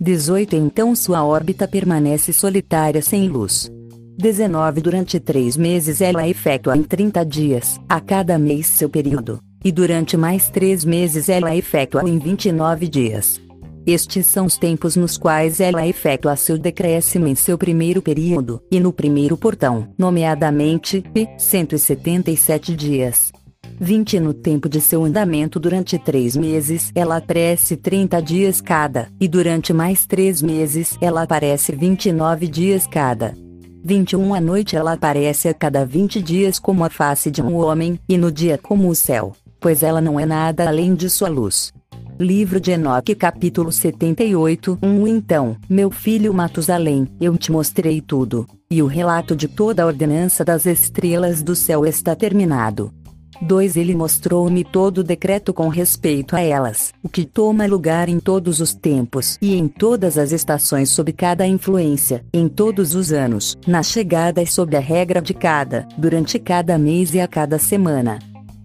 18 0.00 0.56
Então 0.56 0.94
sua 0.94 1.24
órbita 1.24 1.68
permanece 1.68 2.32
solitária 2.32 3.02
sem 3.02 3.28
luz. 3.28 3.70
19 4.16 4.80
Durante 4.80 5.18
três 5.18 5.56
meses 5.56 6.00
ela 6.00 6.28
efetua 6.28 6.76
em 6.76 6.82
30 6.82 7.24
dias, 7.24 7.80
a 7.88 8.00
cada 8.00 8.38
mês 8.38 8.66
seu 8.66 8.88
período, 8.88 9.40
e 9.64 9.72
durante 9.72 10.16
mais 10.16 10.48
três 10.50 10.84
meses 10.84 11.28
ela 11.28 11.56
efetua 11.56 12.08
em 12.08 12.18
29 12.18 12.88
dias. 12.88 13.40
Estes 13.84 14.26
são 14.26 14.46
os 14.46 14.56
tempos 14.56 14.94
nos 14.94 15.18
quais 15.18 15.58
ela 15.58 15.86
efetua 15.86 16.36
seu 16.36 16.56
decréscimo 16.56 17.26
em 17.26 17.34
seu 17.34 17.58
primeiro 17.58 18.00
período, 18.00 18.62
e 18.70 18.78
no 18.78 18.92
primeiro 18.92 19.36
portão, 19.36 19.88
nomeadamente, 19.98 21.02
177 21.36 22.76
dias. 22.76 23.32
20 23.82 24.20
no 24.20 24.32
tempo 24.32 24.68
de 24.68 24.80
seu 24.80 25.04
andamento 25.04 25.58
durante 25.58 25.98
três 25.98 26.36
meses 26.36 26.92
ela 26.94 27.16
aparece 27.16 27.76
30 27.76 28.22
dias 28.22 28.60
cada, 28.60 29.08
e 29.20 29.26
durante 29.26 29.72
mais 29.72 30.06
três 30.06 30.40
meses 30.40 30.96
ela 31.00 31.22
aparece 31.22 31.74
29 31.74 32.46
dias 32.46 32.86
cada. 32.86 33.34
21 33.84 34.34
à 34.34 34.40
noite 34.40 34.76
ela 34.76 34.92
aparece 34.92 35.48
a 35.48 35.54
cada 35.54 35.84
20 35.84 36.22
dias 36.22 36.60
como 36.60 36.84
a 36.84 36.90
face 36.90 37.28
de 37.28 37.42
um 37.42 37.56
homem, 37.56 37.98
e 38.08 38.16
no 38.16 38.30
dia 38.30 38.56
como 38.56 38.88
o 38.88 38.94
céu, 38.94 39.32
pois 39.58 39.82
ela 39.82 40.00
não 40.00 40.20
é 40.20 40.24
nada 40.24 40.68
além 40.68 40.94
de 40.94 41.10
sua 41.10 41.28
luz. 41.28 41.72
Livro 42.20 42.60
de 42.60 42.70
Enoque 42.70 43.16
capítulo 43.16 43.72
78 43.72 44.78
1 44.80 45.08
Então, 45.08 45.56
meu 45.68 45.90
filho 45.90 46.32
Matusalém, 46.32 47.08
eu 47.20 47.36
te 47.36 47.50
mostrei 47.50 48.00
tudo, 48.00 48.46
e 48.70 48.80
o 48.80 48.86
relato 48.86 49.34
de 49.34 49.48
toda 49.48 49.82
a 49.82 49.86
ordenança 49.86 50.44
das 50.44 50.66
estrelas 50.66 51.42
do 51.42 51.56
céu 51.56 51.84
está 51.84 52.14
terminado. 52.14 52.92
2 53.40 53.76
Ele 53.76 53.94
mostrou-me 53.94 54.64
todo 54.64 54.98
o 54.98 55.04
decreto 55.04 55.52
com 55.52 55.68
respeito 55.68 56.36
a 56.36 56.40
elas, 56.40 56.92
o 57.02 57.08
que 57.08 57.24
toma 57.24 57.66
lugar 57.66 58.08
em 58.08 58.20
todos 58.20 58.60
os 58.60 58.74
tempos 58.74 59.38
e 59.40 59.54
em 59.54 59.66
todas 59.66 60.18
as 60.18 60.32
estações 60.32 60.90
sob 60.90 61.12
cada 61.12 61.46
influência, 61.46 62.24
em 62.32 62.48
todos 62.48 62.94
os 62.94 63.12
anos, 63.12 63.56
na 63.66 63.82
chegada 63.82 64.42
e 64.42 64.46
sob 64.46 64.76
a 64.76 64.80
regra 64.80 65.20
de 65.20 65.34
cada, 65.34 65.86
durante 65.96 66.38
cada 66.38 66.78
mês 66.78 67.14
e 67.14 67.20
a 67.20 67.26
cada 67.26 67.58
semana. 67.58 68.18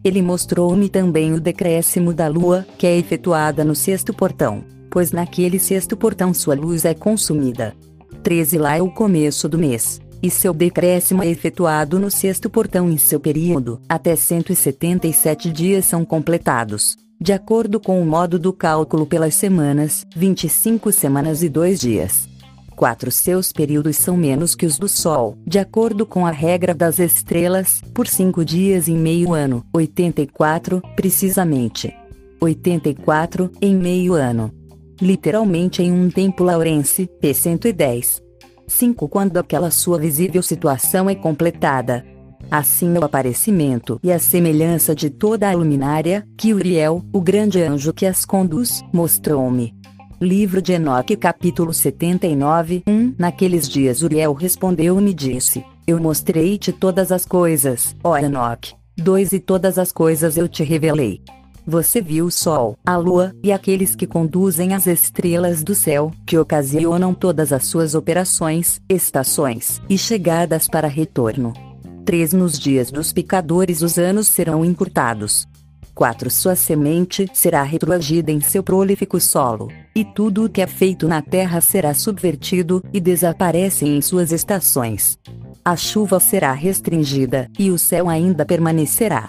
Ele 0.04 0.22
mostrou-me 0.22 0.90
também 0.90 1.34
o 1.34 1.40
decréscimo 1.42 2.14
da 2.14 2.28
lua, 2.28 2.66
que 2.78 2.86
é 2.86 2.98
efetuada 2.98 3.64
no 3.64 3.76
sexto 3.76 4.14
portão, 4.14 4.64
pois 4.90 5.12
naquele 5.12 5.60
sexto 5.60 5.98
portão 5.98 6.34
sua 6.34 6.56
luz 6.56 6.86
é 6.86 6.94
consumida. 6.94 7.74
13 8.24 8.58
Lá 8.58 8.78
é 8.78 8.82
o 8.82 8.92
começo 8.92 9.48
do 9.50 9.58
mês, 9.58 10.00
e 10.22 10.30
seu 10.30 10.54
decréscimo 10.54 11.24
é 11.24 11.28
efetuado 11.28 12.00
no 12.00 12.10
sexto 12.10 12.50
portão 12.50 12.90
em 12.90 12.98
seu 12.98 13.20
período, 13.20 13.80
até 13.88 14.16
177 14.16 15.52
dias 15.52 15.86
são 15.86 16.04
completados. 16.04 16.96
De 17.20 17.34
acordo 17.34 17.80
com 17.80 18.02
o 18.02 18.06
modo 18.06 18.38
do 18.38 18.54
cálculo 18.54 19.06
pelas 19.06 19.34
semanas, 19.34 20.06
25 20.16 20.92
semanas 20.92 21.42
e 21.42 21.50
2 21.50 21.80
dias. 21.80 22.30
4 22.76 23.12
Seus 23.12 23.52
períodos 23.52 23.96
são 23.96 24.16
menos 24.16 24.54
que 24.54 24.66
os 24.66 24.78
do 24.78 24.88
Sol, 24.88 25.36
de 25.46 25.58
acordo 25.58 26.06
com 26.06 26.28
a 26.28 26.32
regra 26.32 26.76
das 26.76 27.00
estrelas, 27.00 27.82
por 27.92 28.08
5 28.08 28.46
dias 28.46 28.88
em 28.88 28.96
meio 28.96 29.34
ano, 29.34 29.66
84, 29.74 30.80
precisamente. 30.96 31.92
84, 32.40 33.52
em 33.60 33.76
meio 33.76 34.14
ano. 34.14 34.54
Literalmente 35.02 35.82
em 35.82 35.92
um 35.92 36.10
tempo 36.10 36.44
laurense, 36.44 37.10
P110. 37.20 38.27
5 38.68 39.08
Quando 39.08 39.38
aquela 39.38 39.72
sua 39.72 39.98
visível 39.98 40.44
situação 40.44 41.10
é 41.10 41.16
completada. 41.16 42.06
Assim 42.52 42.98
o 42.98 43.04
aparecimento 43.04 44.00
e 44.04 44.12
a 44.12 44.20
semelhança 44.20 44.94
de 44.94 45.10
toda 45.10 45.50
a 45.50 45.54
luminária, 45.54 46.28
que 46.38 46.54
Uriel, 46.54 47.04
o 47.12 47.22
grande 47.22 47.62
anjo 47.62 47.94
que 47.94 48.06
as 48.06 48.26
conduz, 48.26 48.84
mostrou-me. 48.94 49.74
Livro 50.20 50.62
de 50.62 50.74
Enoque 50.74 51.16
capítulo 51.16 51.74
79 51.74 52.84
1 52.88 53.16
Naqueles 53.18 53.70
dias 53.70 54.02
Uriel 54.02 54.34
respondeu-me 54.34 55.12
e 55.12 55.14
disse, 55.14 55.64
Eu 55.86 56.00
mostrei-te 56.00 56.72
todas 56.72 57.12
as 57.12 57.26
coisas, 57.26 57.96
ó 58.04 58.18
Enoque. 58.18 58.74
2 58.98 59.34
E 59.34 59.40
todas 59.40 59.78
as 59.78 59.92
coisas 59.92 60.38
eu 60.38 60.48
te 60.48 60.64
revelei. 60.64 61.22
Você 61.70 62.00
viu 62.02 62.28
o 62.28 62.32
Sol, 62.32 62.78
a 62.86 62.96
Lua, 62.96 63.36
e 63.44 63.52
aqueles 63.52 63.94
que 63.94 64.08
conduzem 64.08 64.74
as 64.74 64.88
estrelas 64.88 65.62
do 65.62 65.76
céu, 65.76 66.14
que 66.26 66.38
ocasionam 66.38 67.14
todas 67.14 67.52
as 67.52 67.66
suas 67.66 67.94
operações, 67.94 68.80
estações, 68.88 69.82
e 69.90 69.98
chegadas 69.98 70.70
para 70.70 70.88
retorno. 70.88 71.52
3 72.06 72.32
Nos 72.32 72.58
dias 72.58 72.90
dos 72.90 73.12
pecadores 73.12 73.82
os 73.82 73.98
anos 73.98 74.30
serão 74.30 74.64
encurtados, 74.64 75.46
4. 75.94 76.32
Sua 76.32 76.56
semente 76.56 77.28
será 77.34 77.64
retroagida 77.64 78.32
em 78.32 78.40
seu 78.40 78.64
prolífico 78.64 79.20
solo, 79.20 79.68
e 79.94 80.06
tudo 80.06 80.46
o 80.46 80.50
que 80.50 80.62
é 80.62 80.68
feito 80.68 81.06
na 81.06 81.22
terra 81.22 81.60
será 81.60 81.94
subvertido, 81.94 82.82
e 82.94 83.02
desaparece 83.02 83.86
em 83.86 84.02
suas 84.02 84.32
estações. 84.32 85.20
A 85.66 85.76
chuva 85.76 86.18
será 86.22 86.54
restringida, 86.54 87.50
e 87.60 87.72
o 87.72 87.78
céu 87.78 88.08
ainda 88.08 88.46
permanecerá. 88.46 89.28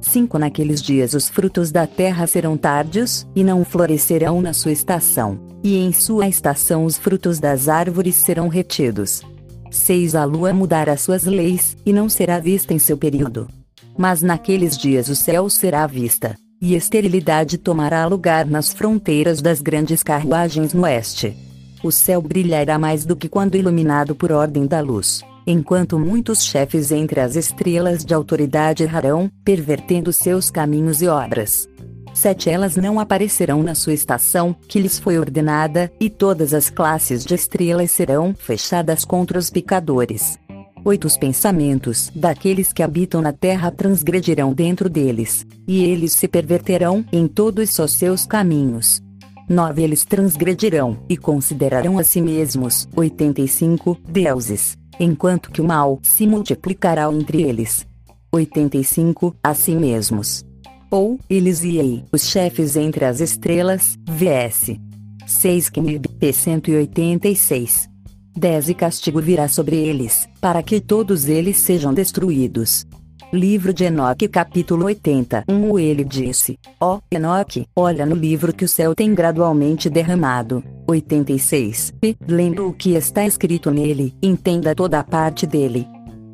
5. 0.00 0.38
Naqueles 0.38 0.82
dias 0.82 1.14
os 1.14 1.28
frutos 1.28 1.70
da 1.70 1.86
terra 1.86 2.26
serão 2.26 2.56
tardios, 2.56 3.26
e 3.34 3.44
não 3.44 3.64
florescerão 3.64 4.40
na 4.40 4.52
sua 4.52 4.72
estação, 4.72 5.38
e 5.62 5.76
em 5.76 5.92
sua 5.92 6.28
estação 6.28 6.84
os 6.84 6.96
frutos 6.96 7.38
das 7.38 7.68
árvores 7.68 8.14
serão 8.14 8.48
retidos. 8.48 9.22
6. 9.70 10.14
A 10.14 10.24
lua 10.24 10.52
mudará 10.52 10.96
suas 10.96 11.24
leis, 11.24 11.76
e 11.84 11.92
não 11.92 12.08
será 12.08 12.38
vista 12.38 12.74
em 12.74 12.78
seu 12.78 12.96
período. 12.96 13.48
Mas 13.96 14.22
naqueles 14.22 14.76
dias 14.76 15.08
o 15.08 15.14
céu 15.14 15.48
será 15.48 15.86
vista, 15.86 16.36
e 16.60 16.74
esterilidade 16.74 17.58
tomará 17.58 18.06
lugar 18.06 18.46
nas 18.46 18.72
fronteiras 18.72 19.40
das 19.40 19.60
grandes 19.60 20.02
carruagens 20.02 20.74
no 20.74 20.82
oeste. 20.82 21.36
O 21.82 21.90
céu 21.90 22.20
brilhará 22.20 22.78
mais 22.78 23.06
do 23.06 23.16
que 23.16 23.28
quando 23.28 23.56
iluminado 23.56 24.14
por 24.14 24.32
ordem 24.32 24.66
da 24.66 24.80
luz, 24.80 25.22
enquanto 25.50 25.98
muitos 25.98 26.44
chefes 26.44 26.92
entre 26.92 27.20
as 27.20 27.36
estrelas 27.36 28.04
de 28.04 28.14
autoridade 28.14 28.82
errarão, 28.82 29.30
pervertendo 29.44 30.12
seus 30.12 30.50
caminhos 30.50 31.02
e 31.02 31.08
obras. 31.08 31.68
Sete 32.12 32.50
elas 32.50 32.76
não 32.76 32.98
aparecerão 32.98 33.62
na 33.62 33.74
sua 33.74 33.92
estação, 33.92 34.54
que 34.68 34.80
lhes 34.80 34.98
foi 34.98 35.18
ordenada, 35.18 35.90
e 36.00 36.10
todas 36.10 36.52
as 36.52 36.68
classes 36.68 37.24
de 37.24 37.34
estrelas 37.34 37.90
serão 37.90 38.34
fechadas 38.34 39.04
contra 39.04 39.38
os 39.38 39.48
pecadores. 39.48 40.38
Oito 40.84 41.06
os 41.06 41.16
pensamentos 41.16 42.10
daqueles 42.14 42.72
que 42.72 42.82
habitam 42.82 43.20
na 43.20 43.32
terra 43.32 43.70
transgredirão 43.70 44.52
dentro 44.52 44.88
deles, 44.88 45.46
e 45.66 45.84
eles 45.84 46.12
se 46.12 46.26
perverterão 46.26 47.04
em 47.12 47.28
todos 47.28 47.78
os 47.78 47.92
seus 47.92 48.26
caminhos. 48.26 49.00
9 49.48 49.82
Eles 49.82 50.04
transgredirão 50.04 50.98
e 51.08 51.16
considerarão 51.16 51.98
a 51.98 52.04
si 52.04 52.20
mesmos 52.20 52.88
85 52.94 53.98
deuses, 54.08 54.78
enquanto 55.00 55.50
que 55.50 55.62
o 55.62 55.64
mal 55.64 55.98
se 56.02 56.26
multiplicará 56.26 57.10
entre 57.10 57.42
eles. 57.42 57.86
85 58.30 59.34
A 59.42 59.54
si 59.54 59.74
mesmos. 59.74 60.44
Ou, 60.90 61.18
eles 61.28 61.64
e 61.64 61.78
ei, 61.78 62.04
os 62.12 62.24
chefes 62.24 62.76
entre 62.76 63.04
as 63.06 63.20
estrelas, 63.20 63.98
vs. 64.06 64.78
6 65.26 65.70
Knib 65.70 66.06
P 66.18 66.32
186 66.32 67.88
10 68.36 68.68
E 68.68 68.74
castigo 68.74 69.20
virá 69.20 69.48
sobre 69.48 69.76
eles, 69.76 70.28
para 70.40 70.62
que 70.62 70.80
todos 70.80 71.26
eles 71.26 71.56
sejam 71.56 71.92
destruídos. 71.92 72.86
Livro 73.32 73.72
de 73.72 73.84
Enoque 73.84 74.26
capítulo 74.26 74.86
80 74.86 75.44
1 75.48 75.78
Ele 75.78 76.02
disse, 76.02 76.58
ó 76.80 76.96
oh, 76.96 77.00
Enoque, 77.12 77.64
olha 77.76 78.04
no 78.04 78.16
livro 78.16 78.52
que 78.52 78.64
o 78.64 78.68
céu 78.68 78.92
tem 78.92 79.14
gradualmente 79.14 79.88
derramado. 79.88 80.64
86 80.88 81.94
E, 82.02 82.16
lendo 82.26 82.66
o 82.66 82.72
que 82.72 82.94
está 82.96 83.24
escrito 83.24 83.70
nele, 83.70 84.12
entenda 84.20 84.74
toda 84.74 84.98
a 84.98 85.04
parte 85.04 85.46
dele. 85.46 85.86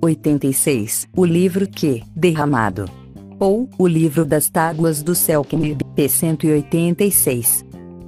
86 0.02 1.06
O 1.14 1.26
livro 1.26 1.68
que, 1.68 2.02
derramado. 2.16 2.86
Ou, 3.38 3.68
o 3.78 3.86
livro 3.86 4.24
das 4.24 4.48
tábuas 4.48 5.02
do 5.02 5.14
céu 5.14 5.44
que 5.44 5.76
P 5.94 6.08
186 6.08 7.62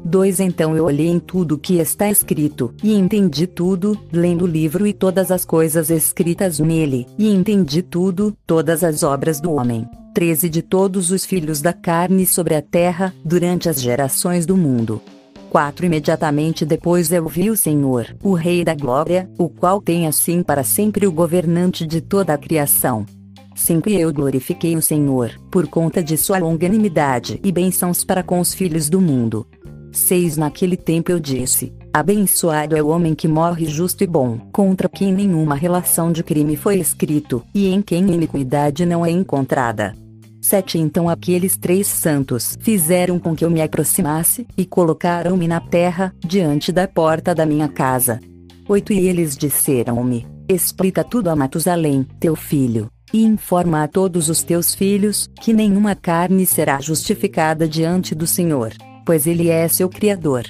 2 0.05 0.41
Então 0.41 0.77
eu 0.77 0.85
olhei 0.85 1.09
em 1.09 1.19
tudo 1.19 1.55
o 1.57 1.59
que 1.59 1.79
está 1.79 2.11
escrito, 2.11 2.75
e 2.83 2.95
entendi 2.95 3.47
tudo, 3.47 3.99
lendo 4.13 4.45
o 4.45 4.49
livro 4.49 4.87
e 4.87 4.93
todas 4.93 5.31
as 5.31 5.45
coisas 5.45 5.91
escritas 5.91 6.59
nele, 6.59 7.07
e 7.19 7.29
entendi 7.29 7.83
tudo, 7.83 8.35
todas 8.47 8.83
as 8.85 9.03
obras 9.03 9.41
do 9.41 9.53
homem. 9.53 9.87
13 10.15 10.49
De 10.49 10.63
todos 10.63 11.11
os 11.11 11.25
filhos 11.25 11.61
da 11.61 11.73
carne 11.73 12.27
sobre 12.27 12.55
a 12.55 12.63
terra, 12.63 13.15
durante 13.25 13.69
as 13.69 13.81
gerações 13.81 14.47
do 14.47 14.57
mundo. 14.57 15.01
4 15.49 15.87
Imediatamente 15.87 16.67
depois 16.67 17.11
eu 17.11 17.27
vi 17.27 17.51
o 17.51 17.57
Senhor, 17.57 18.15
o 18.23 18.35
Rei 18.35 18.65
da 18.65 18.75
Glória, 18.75 19.31
o 19.39 19.49
qual 19.49 19.81
tem 19.81 20.07
assim 20.07 20.43
para 20.43 20.63
sempre 20.63 21.07
o 21.07 21.13
governante 21.13 21.87
de 21.87 22.01
toda 22.01 22.35
a 22.35 22.39
criação. 22.39 23.07
5 23.55 23.89
E 23.89 24.01
eu 24.01 24.13
glorifiquei 24.13 24.77
o 24.77 24.83
Senhor, 24.83 25.33
por 25.51 25.67
conta 25.67 26.03
de 26.03 26.17
sua 26.17 26.39
longanimidade 26.39 27.41
e 27.43 27.51
bênçãos 27.51 28.05
para 28.05 28.23
com 28.23 28.39
os 28.41 28.55
filhos 28.55 28.89
do 28.89 29.01
mundo. 29.01 29.47
6 29.93 30.37
Naquele 30.37 30.77
tempo 30.77 31.11
eu 31.11 31.19
disse: 31.19 31.73
Abençoado 31.93 32.77
é 32.77 32.83
o 32.83 32.89
homem 32.89 33.15
que 33.15 33.27
morre 33.27 33.67
justo 33.67 34.05
e 34.05 34.07
bom, 34.07 34.39
contra 34.53 34.89
quem 34.89 35.13
nenhuma 35.13 35.55
relação 35.55 36.13
de 36.13 36.23
crime 36.23 36.57
foi 36.57 36.79
escrito, 36.79 37.43
e 37.55 37.69
em 37.69 37.81
quem 37.81 38.13
iniquidade 38.13 38.85
não 38.85 39.05
é 39.05 39.11
encontrada. 39.11 39.95
7 40.41 40.79
Então 40.79 41.09
aqueles 41.09 41.57
três 41.57 41.87
santos 41.87 42.57
fizeram 42.61 43.19
com 43.19 43.35
que 43.35 43.45
eu 43.45 43.51
me 43.51 43.61
aproximasse, 43.61 44.47
e 44.57 44.65
colocaram-me 44.65 45.49
na 45.49 45.61
terra, 45.61 46.15
diante 46.25 46.71
da 46.71 46.87
porta 46.87 47.35
da 47.35 47.45
minha 47.45 47.69
casa. 47.69 48.21
8 48.69 48.93
E 48.93 49.09
eles 49.09 49.37
disseram-me: 49.37 50.27
Explica 50.49 51.03
tudo 51.03 51.29
a 51.29 51.37
Matusalém, 51.37 52.07
teu 52.21 52.37
filho, 52.37 52.89
e 53.13 53.25
informa 53.25 53.83
a 53.83 53.89
todos 53.89 54.29
os 54.29 54.43
teus 54.43 54.75
filhos, 54.75 55.29
que 55.41 55.53
nenhuma 55.53 55.95
carne 55.95 56.47
será 56.47 56.81
justificada 56.81 57.67
diante 57.67 58.15
do 58.15 58.27
Senhor, 58.27 58.73
pois 59.09 59.27
Ele 59.27 59.49
é 59.49 59.67
seu 59.69 59.89
Criador. 59.89 60.45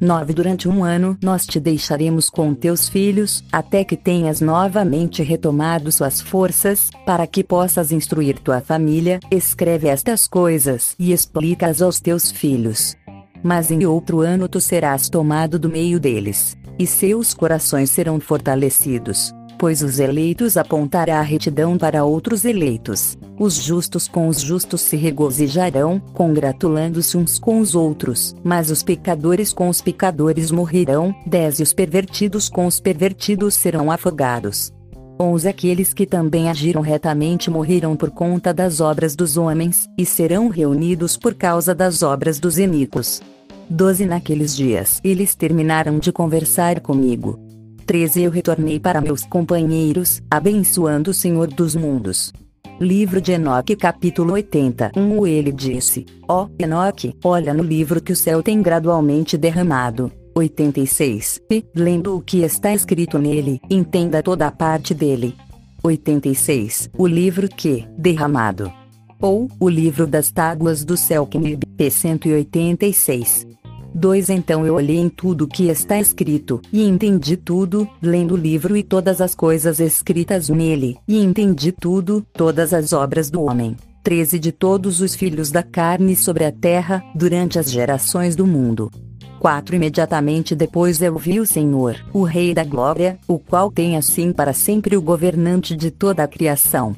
9 0.00 0.32
Durante 0.32 0.66
um 0.66 0.82
ano 0.82 1.14
nós 1.22 1.46
te 1.46 1.60
deixaremos 1.60 2.30
com 2.30 2.54
teus 2.54 2.88
filhos, 2.88 3.44
até 3.52 3.84
que 3.84 3.98
tenhas 3.98 4.40
novamente 4.40 5.22
retomado 5.22 5.92
suas 5.92 6.18
forças, 6.18 6.88
para 7.04 7.26
que 7.26 7.44
possas 7.44 7.92
instruir 7.92 8.38
tua 8.38 8.62
família. 8.62 9.20
Escreve 9.30 9.88
estas 9.88 10.26
coisas 10.26 10.94
e 10.98 11.12
explica-as 11.12 11.82
aos 11.82 12.00
teus 12.00 12.30
filhos. 12.30 12.96
Mas 13.42 13.70
em 13.70 13.84
outro 13.84 14.22
ano 14.22 14.48
tu 14.48 14.58
serás 14.58 15.10
tomado 15.10 15.58
do 15.58 15.68
meio 15.68 16.00
deles, 16.00 16.56
e 16.78 16.86
seus 16.86 17.34
corações 17.34 17.90
serão 17.90 18.18
fortalecidos 18.18 19.34
pois 19.58 19.82
os 19.82 19.98
eleitos 19.98 20.56
apontará 20.56 21.18
a 21.18 21.22
retidão 21.22 21.76
para 21.76 22.04
outros 22.04 22.44
eleitos. 22.44 23.18
Os 23.38 23.54
justos 23.54 24.06
com 24.06 24.28
os 24.28 24.40
justos 24.40 24.80
se 24.80 24.96
regozijarão, 24.96 26.00
congratulando-se 26.14 27.16
uns 27.16 27.38
com 27.38 27.60
os 27.60 27.74
outros, 27.74 28.34
mas 28.44 28.70
os 28.70 28.82
pecadores 28.82 29.52
com 29.52 29.68
os 29.68 29.80
pecadores 29.80 30.50
morrerão, 30.50 31.14
10 31.26 31.60
e 31.60 31.62
os 31.62 31.72
pervertidos 31.72 32.48
com 32.48 32.66
os 32.66 32.80
pervertidos 32.80 33.54
serão 33.54 33.90
afogados. 33.90 34.72
11 35.20 35.48
Aqueles 35.48 35.92
que 35.92 36.06
também 36.06 36.48
agiram 36.48 36.80
retamente 36.80 37.50
morreram 37.50 37.96
por 37.96 38.10
conta 38.10 38.54
das 38.54 38.80
obras 38.80 39.16
dos 39.16 39.36
homens, 39.36 39.88
e 39.98 40.06
serão 40.06 40.48
reunidos 40.48 41.16
por 41.16 41.34
causa 41.34 41.74
das 41.74 42.02
obras 42.02 42.38
dos 42.38 42.58
iníquos. 42.58 43.20
12 43.68 44.06
Naqueles 44.06 44.56
dias 44.56 45.00
eles 45.04 45.34
terminaram 45.34 45.98
de 45.98 46.10
conversar 46.10 46.80
comigo, 46.80 47.38
13 47.88 48.24
Eu 48.24 48.30
retornei 48.30 48.78
para 48.78 49.00
meus 49.00 49.24
companheiros, 49.24 50.20
abençoando 50.30 51.10
o 51.10 51.14
Senhor 51.14 51.46
dos 51.46 51.74
mundos. 51.74 52.30
Livro 52.78 53.18
de 53.18 53.32
Enoque 53.32 53.74
capítulo 53.74 54.34
81 54.34 55.26
Ele 55.26 55.50
disse, 55.50 56.04
ó 56.28 56.44
oh, 56.44 56.62
Enoque, 56.62 57.14
olha 57.24 57.54
no 57.54 57.62
livro 57.62 58.02
que 58.02 58.12
o 58.12 58.16
céu 58.16 58.42
tem 58.42 58.60
gradualmente 58.60 59.38
derramado. 59.38 60.12
86. 60.34 61.40
E, 61.50 61.64
lendo 61.74 62.14
o 62.14 62.20
que 62.20 62.42
está 62.42 62.74
escrito 62.74 63.18
nele, 63.18 63.58
entenda 63.70 64.22
toda 64.22 64.46
a 64.46 64.52
parte 64.52 64.92
dele. 64.92 65.34
86. 65.82 66.90
O 66.92 67.06
livro 67.06 67.48
que, 67.48 67.88
derramado. 67.96 68.70
Ou, 69.18 69.48
o 69.58 69.66
livro 69.66 70.06
das 70.06 70.30
tábuas 70.30 70.84
do 70.84 70.94
céu 70.94 71.26
Knib, 71.26 71.64
P 71.74 71.90
186. 71.90 73.47
2 73.94 74.28
Então 74.30 74.66
eu 74.66 74.74
olhei 74.74 74.98
em 74.98 75.08
tudo 75.08 75.44
o 75.44 75.48
que 75.48 75.68
está 75.68 75.98
escrito, 75.98 76.60
e 76.72 76.82
entendi 76.82 77.36
tudo, 77.36 77.88
lendo 78.02 78.34
o 78.34 78.36
livro 78.36 78.76
e 78.76 78.82
todas 78.82 79.20
as 79.20 79.34
coisas 79.34 79.80
escritas 79.80 80.48
nele, 80.48 80.96
e 81.06 81.18
entendi 81.18 81.72
tudo, 81.72 82.24
todas 82.32 82.72
as 82.72 82.92
obras 82.92 83.30
do 83.30 83.42
homem. 83.42 83.76
13 84.02 84.38
De 84.38 84.52
todos 84.52 85.00
os 85.00 85.14
filhos 85.14 85.50
da 85.50 85.62
carne 85.62 86.14
sobre 86.16 86.44
a 86.44 86.52
terra, 86.52 87.02
durante 87.14 87.58
as 87.58 87.70
gerações 87.70 88.36
do 88.36 88.46
mundo. 88.46 88.90
4 89.38 89.76
Imediatamente 89.76 90.54
depois 90.54 91.00
eu 91.00 91.16
vi 91.16 91.38
o 91.40 91.46
Senhor, 91.46 91.96
o 92.12 92.22
Rei 92.22 92.54
da 92.54 92.64
Glória, 92.64 93.18
o 93.26 93.38
qual 93.38 93.70
tem 93.70 93.96
assim 93.96 94.32
para 94.32 94.52
sempre 94.52 94.96
o 94.96 95.02
governante 95.02 95.76
de 95.76 95.90
toda 95.90 96.22
a 96.24 96.28
criação. 96.28 96.94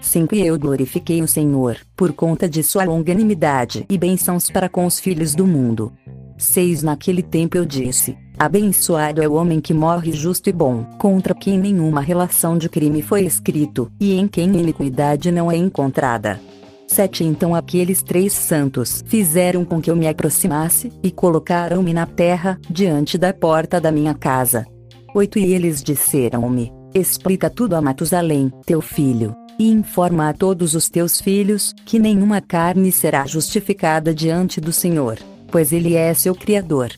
5 0.00 0.34
E 0.34 0.46
eu 0.46 0.58
glorifiquei 0.58 1.22
o 1.22 1.28
Senhor, 1.28 1.76
por 1.96 2.12
conta 2.12 2.48
de 2.48 2.62
sua 2.62 2.84
longanimidade 2.84 3.86
e 3.88 3.96
bênçãos 3.96 4.50
para 4.50 4.68
com 4.68 4.86
os 4.86 5.00
filhos 5.00 5.34
do 5.34 5.46
mundo. 5.46 5.92
6 6.36 6.82
Naquele 6.82 7.22
tempo 7.22 7.56
eu 7.56 7.64
disse: 7.64 8.16
Abençoado 8.38 9.22
é 9.22 9.28
o 9.28 9.34
homem 9.34 9.60
que 9.60 9.72
morre 9.72 10.12
justo 10.12 10.48
e 10.48 10.52
bom, 10.52 10.84
contra 10.98 11.34
quem 11.34 11.58
nenhuma 11.58 12.00
relação 12.00 12.58
de 12.58 12.68
crime 12.68 13.00
foi 13.00 13.24
escrito, 13.24 13.90
e 14.00 14.14
em 14.14 14.26
quem 14.26 14.46
iniquidade 14.56 15.30
não 15.30 15.50
é 15.50 15.56
encontrada. 15.56 16.40
7 16.88 17.24
Então 17.24 17.54
aqueles 17.54 18.02
três 18.02 18.32
santos 18.32 19.02
fizeram 19.06 19.64
com 19.64 19.80
que 19.80 19.90
eu 19.90 19.96
me 19.96 20.08
aproximasse, 20.08 20.92
e 21.02 21.10
colocaram-me 21.10 21.94
na 21.94 22.06
terra, 22.06 22.58
diante 22.68 23.16
da 23.16 23.32
porta 23.32 23.80
da 23.80 23.92
minha 23.92 24.14
casa. 24.14 24.66
8 25.14 25.38
E 25.38 25.54
eles 25.54 25.82
disseram-me: 25.82 26.72
Explica 26.92 27.48
tudo 27.48 27.74
a 27.76 27.80
Matusalém, 27.80 28.52
teu 28.66 28.80
filho, 28.80 29.34
e 29.58 29.70
informa 29.70 30.28
a 30.28 30.32
todos 30.32 30.74
os 30.74 30.90
teus 30.90 31.20
filhos, 31.20 31.72
que 31.86 32.00
nenhuma 32.00 32.40
carne 32.40 32.90
será 32.90 33.24
justificada 33.24 34.12
diante 34.12 34.60
do 34.60 34.72
Senhor 34.72 35.18
pois 35.54 35.72
ele 35.72 35.94
é 35.94 36.12
seu 36.12 36.34
Criador. 36.34 36.90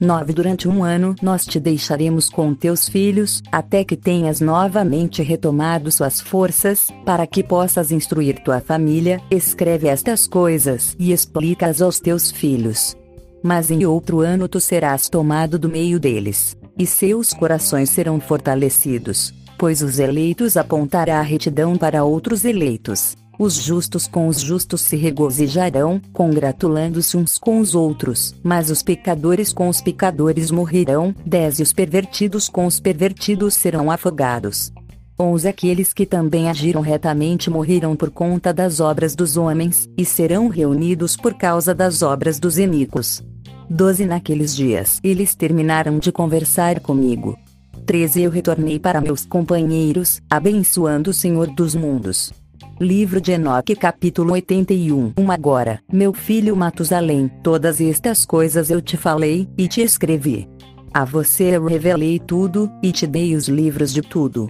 9 0.00 0.32
Durante 0.32 0.66
um 0.66 0.82
ano 0.82 1.14
nós 1.20 1.44
te 1.44 1.60
deixaremos 1.60 2.30
com 2.30 2.54
teus 2.54 2.88
filhos, 2.88 3.42
até 3.52 3.84
que 3.84 3.98
tenhas 3.98 4.40
novamente 4.40 5.22
retomado 5.22 5.92
suas 5.92 6.18
forças, 6.18 6.88
para 7.04 7.26
que 7.26 7.44
possas 7.44 7.92
instruir 7.92 8.42
tua 8.42 8.60
família. 8.60 9.20
Escreve 9.30 9.88
estas 9.88 10.26
coisas 10.26 10.96
e 10.98 11.12
explica-as 11.12 11.82
aos 11.82 12.00
teus 12.00 12.30
filhos. 12.30 12.96
Mas 13.42 13.70
em 13.70 13.84
outro 13.84 14.20
ano 14.20 14.48
tu 14.48 14.58
serás 14.58 15.10
tomado 15.10 15.58
do 15.58 15.68
meio 15.68 16.00
deles, 16.00 16.56
e 16.78 16.86
seus 16.86 17.34
corações 17.34 17.90
serão 17.90 18.18
fortalecidos, 18.18 19.34
pois 19.58 19.82
os 19.82 19.98
eleitos 19.98 20.56
apontará 20.56 21.18
a 21.18 21.22
retidão 21.22 21.76
para 21.76 22.04
outros 22.04 22.46
eleitos. 22.46 23.18
Os 23.38 23.54
justos 23.54 24.08
com 24.08 24.26
os 24.26 24.40
justos 24.40 24.80
se 24.80 24.96
regozijarão, 24.96 26.00
congratulando-se 26.12 27.16
uns 27.16 27.38
com 27.38 27.60
os 27.60 27.72
outros, 27.72 28.34
mas 28.42 28.68
os 28.68 28.82
pecadores 28.82 29.52
com 29.52 29.68
os 29.68 29.80
pecadores 29.80 30.50
morrerão, 30.50 31.14
10 31.24 31.60
e 31.60 31.62
os 31.62 31.72
pervertidos 31.72 32.48
com 32.48 32.66
os 32.66 32.80
pervertidos 32.80 33.54
serão 33.54 33.92
afogados. 33.92 34.72
11 35.20 35.46
Aqueles 35.46 35.92
que 35.92 36.04
também 36.04 36.48
agiram 36.48 36.80
retamente 36.80 37.48
morreram 37.48 37.94
por 37.94 38.10
conta 38.10 38.52
das 38.52 38.80
obras 38.80 39.14
dos 39.14 39.36
homens, 39.36 39.88
e 39.96 40.04
serão 40.04 40.48
reunidos 40.48 41.16
por 41.16 41.34
causa 41.34 41.72
das 41.72 42.02
obras 42.02 42.40
dos 42.40 42.58
iníquos. 42.58 43.22
12 43.70 44.04
Naqueles 44.04 44.56
dias 44.56 44.98
eles 45.04 45.36
terminaram 45.36 46.00
de 46.00 46.10
conversar 46.10 46.80
comigo. 46.80 47.38
13 47.86 48.22
Eu 48.22 48.30
retornei 48.32 48.80
para 48.80 49.00
meus 49.00 49.24
companheiros, 49.24 50.20
abençoando 50.28 51.10
o 51.10 51.14
Senhor 51.14 51.46
dos 51.54 51.76
mundos. 51.76 52.32
Livro 52.80 53.20
de 53.20 53.32
Enoque 53.32 53.74
capítulo 53.74 54.34
81 54.34 55.14
Um 55.18 55.32
agora, 55.32 55.80
meu 55.92 56.12
filho 56.12 56.54
Matusalém, 56.54 57.28
todas 57.42 57.80
estas 57.80 58.24
coisas 58.24 58.70
eu 58.70 58.80
te 58.80 58.96
falei, 58.96 59.48
e 59.58 59.66
te 59.66 59.80
escrevi. 59.80 60.48
A 60.94 61.04
você 61.04 61.56
eu 61.56 61.66
revelei 61.66 62.20
tudo, 62.20 62.70
e 62.80 62.92
te 62.92 63.04
dei 63.04 63.34
os 63.34 63.48
livros 63.48 63.92
de 63.92 64.00
tudo. 64.00 64.48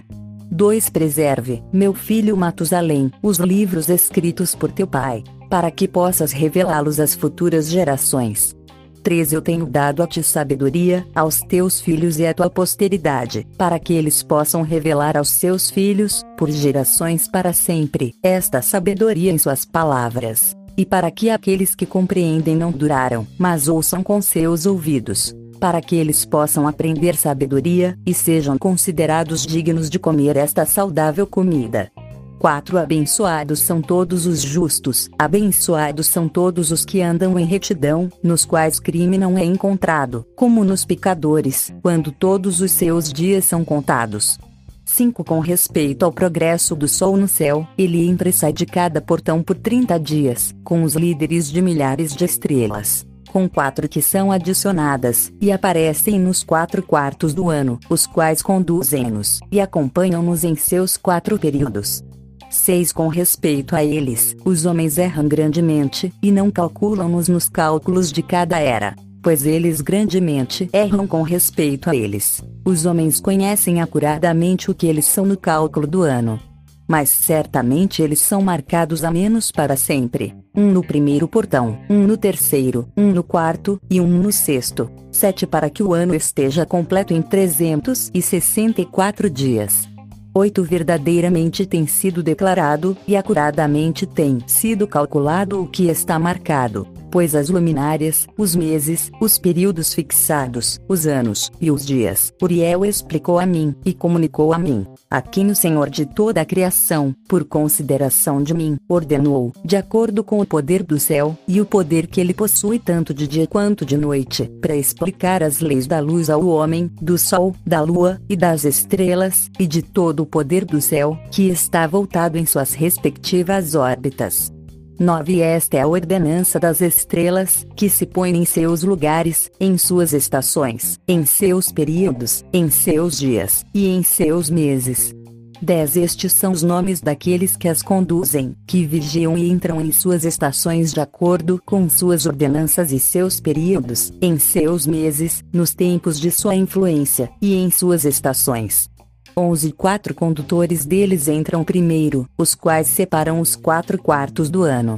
2 0.51 0.91
Preserve, 0.91 1.63
meu 1.73 1.91
filho 1.91 2.37
Matusalém, 2.37 3.11
os 3.23 3.39
livros 3.39 3.89
escritos 3.89 4.53
por 4.53 4.71
teu 4.71 4.85
pai, 4.85 5.23
para 5.49 5.71
que 5.71 5.87
possas 5.87 6.31
revelá-los 6.31 6.99
às 6.99 7.15
futuras 7.15 7.67
gerações. 7.67 8.55
3 9.03 9.33
Eu 9.33 9.41
tenho 9.41 9.65
dado 9.65 10.03
a 10.03 10.07
ti 10.07 10.21
sabedoria, 10.21 11.05
aos 11.15 11.39
teus 11.41 11.79
filhos 11.79 12.19
e 12.19 12.25
à 12.25 12.33
tua 12.33 12.49
posteridade, 12.49 13.47
para 13.57 13.79
que 13.79 13.93
eles 13.93 14.21
possam 14.21 14.61
revelar 14.61 15.17
aos 15.17 15.29
seus 15.29 15.69
filhos, 15.69 16.23
por 16.37 16.49
gerações 16.51 17.27
para 17.27 17.53
sempre, 17.53 18.13
esta 18.21 18.61
sabedoria 18.61 19.31
em 19.31 19.37
suas 19.37 19.65
palavras. 19.65 20.55
E 20.77 20.85
para 20.85 21.11
que 21.11 21.29
aqueles 21.29 21.75
que 21.75 21.85
compreendem 21.85 22.55
não 22.55 22.71
duraram, 22.71 23.27
mas 23.37 23.67
ouçam 23.67 24.01
com 24.01 24.21
seus 24.21 24.65
ouvidos, 24.65 25.35
para 25.59 25.81
que 25.81 25.95
eles 25.95 26.25
possam 26.25 26.67
aprender 26.67 27.15
sabedoria, 27.15 27.97
e 28.05 28.13
sejam 28.13 28.57
considerados 28.57 29.45
dignos 29.45 29.89
de 29.89 29.99
comer 29.99 30.37
esta 30.37 30.65
saudável 30.65 31.27
comida. 31.27 31.91
4 32.39 32.77
Abençoados 32.77 33.59
são 33.59 33.81
todos 33.81 34.25
os 34.25 34.41
justos, 34.41 35.09
abençoados 35.19 36.07
são 36.07 36.29
todos 36.29 36.71
os 36.71 36.85
que 36.85 37.01
andam 37.01 37.37
em 37.37 37.45
retidão, 37.45 38.09
nos 38.23 38.45
quais 38.45 38.79
crime 38.79 39.17
não 39.17 39.37
é 39.37 39.43
encontrado, 39.43 40.25
como 40.37 40.63
nos 40.63 40.85
pecadores, 40.85 41.73
quando 41.81 42.13
todos 42.13 42.61
os 42.61 42.71
seus 42.71 43.11
dias 43.11 43.43
são 43.43 43.65
contados. 43.65 44.39
5 44.85 45.21
Com 45.25 45.39
respeito 45.39 46.03
ao 46.03 46.13
progresso 46.13 46.77
do 46.77 46.87
sol 46.87 47.17
no 47.17 47.27
céu, 47.27 47.67
ele 47.77 48.07
entra 48.07 48.31
de 48.53 48.65
cada 48.65 49.01
portão 49.01 49.43
por 49.43 49.57
30 49.57 49.99
dias, 49.99 50.55
com 50.63 50.83
os 50.83 50.95
líderes 50.95 51.51
de 51.51 51.61
milhares 51.61 52.15
de 52.15 52.23
estrelas 52.23 53.05
com 53.31 53.47
quatro 53.47 53.87
que 53.87 54.01
são 54.01 54.31
adicionadas, 54.31 55.31
e 55.39 55.51
aparecem 55.51 56.19
nos 56.19 56.43
quatro 56.43 56.81
quartos 56.81 57.31
do 57.31 57.47
ano, 57.47 57.79
os 57.87 58.07
quais 58.07 58.41
conduzem-nos, 58.41 59.39
e 59.51 59.61
acompanham-nos 59.61 60.43
em 60.43 60.55
seus 60.55 60.97
quatro 60.97 61.37
períodos. 61.37 62.03
6 62.49 62.91
Com 62.91 63.07
respeito 63.07 63.75
a 63.75 63.83
eles, 63.83 64.35
os 64.43 64.65
homens 64.65 64.97
erram 64.97 65.27
grandemente, 65.27 66.11
e 66.21 66.31
não 66.31 66.49
calculam-nos 66.49 67.27
nos 67.27 67.47
cálculos 67.47 68.11
de 68.11 68.23
cada 68.23 68.59
era. 68.59 68.95
pois 69.21 69.45
eles 69.45 69.81
grandemente 69.81 70.69
erram 70.71 71.05
com 71.05 71.21
respeito 71.21 71.89
a 71.89 71.95
eles. 71.95 72.41
Os 72.63 72.85
homens 72.85 73.19
conhecem 73.19 73.81
acuradamente 73.81 74.71
o 74.71 74.73
que 74.73 74.87
eles 74.87 75.05
são 75.05 75.25
no 75.25 75.37
cálculo 75.37 75.85
do 75.85 76.03
ano. 76.03 76.39
Mas 76.87 77.09
certamente 77.09 78.01
eles 78.01 78.19
são 78.19 78.41
marcados 78.41 79.03
a 79.03 79.11
menos 79.11 79.51
para 79.51 79.75
sempre. 79.75 80.33
Um 80.55 80.71
no 80.71 80.81
primeiro 80.81 81.27
portão, 81.27 81.77
um 81.89 82.07
no 82.07 82.15
terceiro, 82.15 82.87
um 82.95 83.11
no 83.11 83.23
quarto, 83.23 83.79
e 83.89 83.99
um 83.99 84.07
no 84.07 84.31
sexto. 84.31 84.89
Sete 85.11 85.45
para 85.45 85.69
que 85.69 85.83
o 85.83 85.93
ano 85.93 86.15
esteja 86.15 86.65
completo 86.65 87.13
em 87.13 87.21
364 87.21 89.29
dias. 89.29 89.88
Oito 90.33 90.63
verdadeiramente 90.63 91.65
tem 91.65 91.87
sido 91.87 92.21
declarado, 92.21 92.95
e 93.07 93.15
acuradamente 93.15 94.05
tem 94.05 94.39
sido 94.45 94.87
calculado 94.87 95.61
o 95.61 95.67
que 95.67 95.87
está 95.87 96.19
marcado 96.19 96.98
pois 97.11 97.35
as 97.35 97.49
luminárias, 97.49 98.27
os 98.37 98.55
meses, 98.55 99.11
os 99.19 99.37
períodos 99.37 99.93
fixados, 99.93 100.79
os 100.87 101.07
anos 101.07 101.51
e 101.59 101.71
os 101.71 101.85
dias, 101.85 102.33
Uriel 102.41 102.85
explicou 102.85 103.39
a 103.39 103.45
mim 103.45 103.75
e 103.85 103.93
comunicou 103.93 104.53
a 104.53 104.57
mim. 104.57 104.85
A 105.09 105.21
quem 105.21 105.49
o 105.49 105.55
Senhor 105.55 105.89
de 105.89 106.05
toda 106.05 106.41
a 106.41 106.45
criação, 106.45 107.15
por 107.27 107.43
consideração 107.43 108.43
de 108.43 108.53
mim, 108.53 108.77
ordenou, 108.87 109.51
de 109.63 109.75
acordo 109.75 110.23
com 110.23 110.39
o 110.39 110.45
poder 110.45 110.83
do 110.83 110.99
céu 110.99 111.37
e 111.47 111.59
o 111.59 111.65
poder 111.65 112.07
que 112.07 112.21
ele 112.21 112.33
possui 112.33 112.79
tanto 112.79 113.13
de 113.13 113.27
dia 113.27 113.47
quanto 113.47 113.85
de 113.85 113.97
noite, 113.97 114.49
para 114.61 114.75
explicar 114.75 115.41
as 115.41 115.59
leis 115.59 115.87
da 115.87 115.99
luz 115.99 116.29
ao 116.29 116.45
homem, 116.45 116.91
do 117.01 117.17
sol, 117.17 117.55
da 117.65 117.81
lua 117.81 118.21
e 118.29 118.35
das 118.35 118.65
estrelas, 118.65 119.49
e 119.59 119.65
de 119.65 119.81
todo 119.81 120.21
o 120.21 120.25
poder 120.25 120.65
do 120.65 120.81
céu, 120.81 121.17
que 121.31 121.49
está 121.49 121.87
voltado 121.87 122.37
em 122.37 122.45
suas 122.45 122.73
respectivas 122.73 123.75
órbitas. 123.75 124.58
9 124.99 125.39
Esta 125.39 125.77
é 125.77 125.81
a 125.81 125.87
ordenança 125.87 126.59
das 126.59 126.81
estrelas, 126.81 127.65
que 127.73 127.89
se 127.89 128.05
põem 128.05 128.35
em 128.35 128.43
seus 128.43 128.83
lugares, 128.83 129.49
em 129.57 129.77
suas 129.77 130.11
estações, 130.11 130.99
em 131.07 131.25
seus 131.25 131.71
períodos, 131.71 132.43
em 132.51 132.69
seus 132.69 133.17
dias, 133.17 133.65
e 133.73 133.87
em 133.87 134.03
seus 134.03 134.49
meses. 134.49 135.15
10 135.61 135.95
Estes 135.95 136.33
são 136.33 136.51
os 136.51 136.63
nomes 136.63 136.99
daqueles 136.99 137.55
que 137.55 137.69
as 137.69 137.81
conduzem, 137.81 138.53
que 138.67 138.85
vigiam 138.85 139.37
e 139.37 139.49
entram 139.49 139.79
em 139.79 139.91
suas 139.93 140.25
estações 140.25 140.93
de 140.93 140.99
acordo 140.99 141.61
com 141.65 141.89
suas 141.89 142.25
ordenanças 142.25 142.91
e 142.91 142.99
seus 142.99 143.39
períodos, 143.39 144.11
em 144.21 144.37
seus 144.37 144.85
meses, 144.85 145.41
nos 145.53 145.73
tempos 145.73 146.19
de 146.19 146.29
sua 146.29 146.55
influência, 146.55 147.29
e 147.41 147.55
em 147.55 147.71
suas 147.71 148.03
estações. 148.03 148.89
11 149.35 149.71
quatro 149.71 150.13
condutores 150.13 150.85
deles 150.85 151.27
entram 151.27 151.63
primeiro, 151.63 152.27
os 152.37 152.55
quais 152.55 152.87
separam 152.87 153.39
os 153.39 153.55
quatro 153.55 153.97
quartos 153.97 154.49
do 154.49 154.63
ano. 154.63 154.97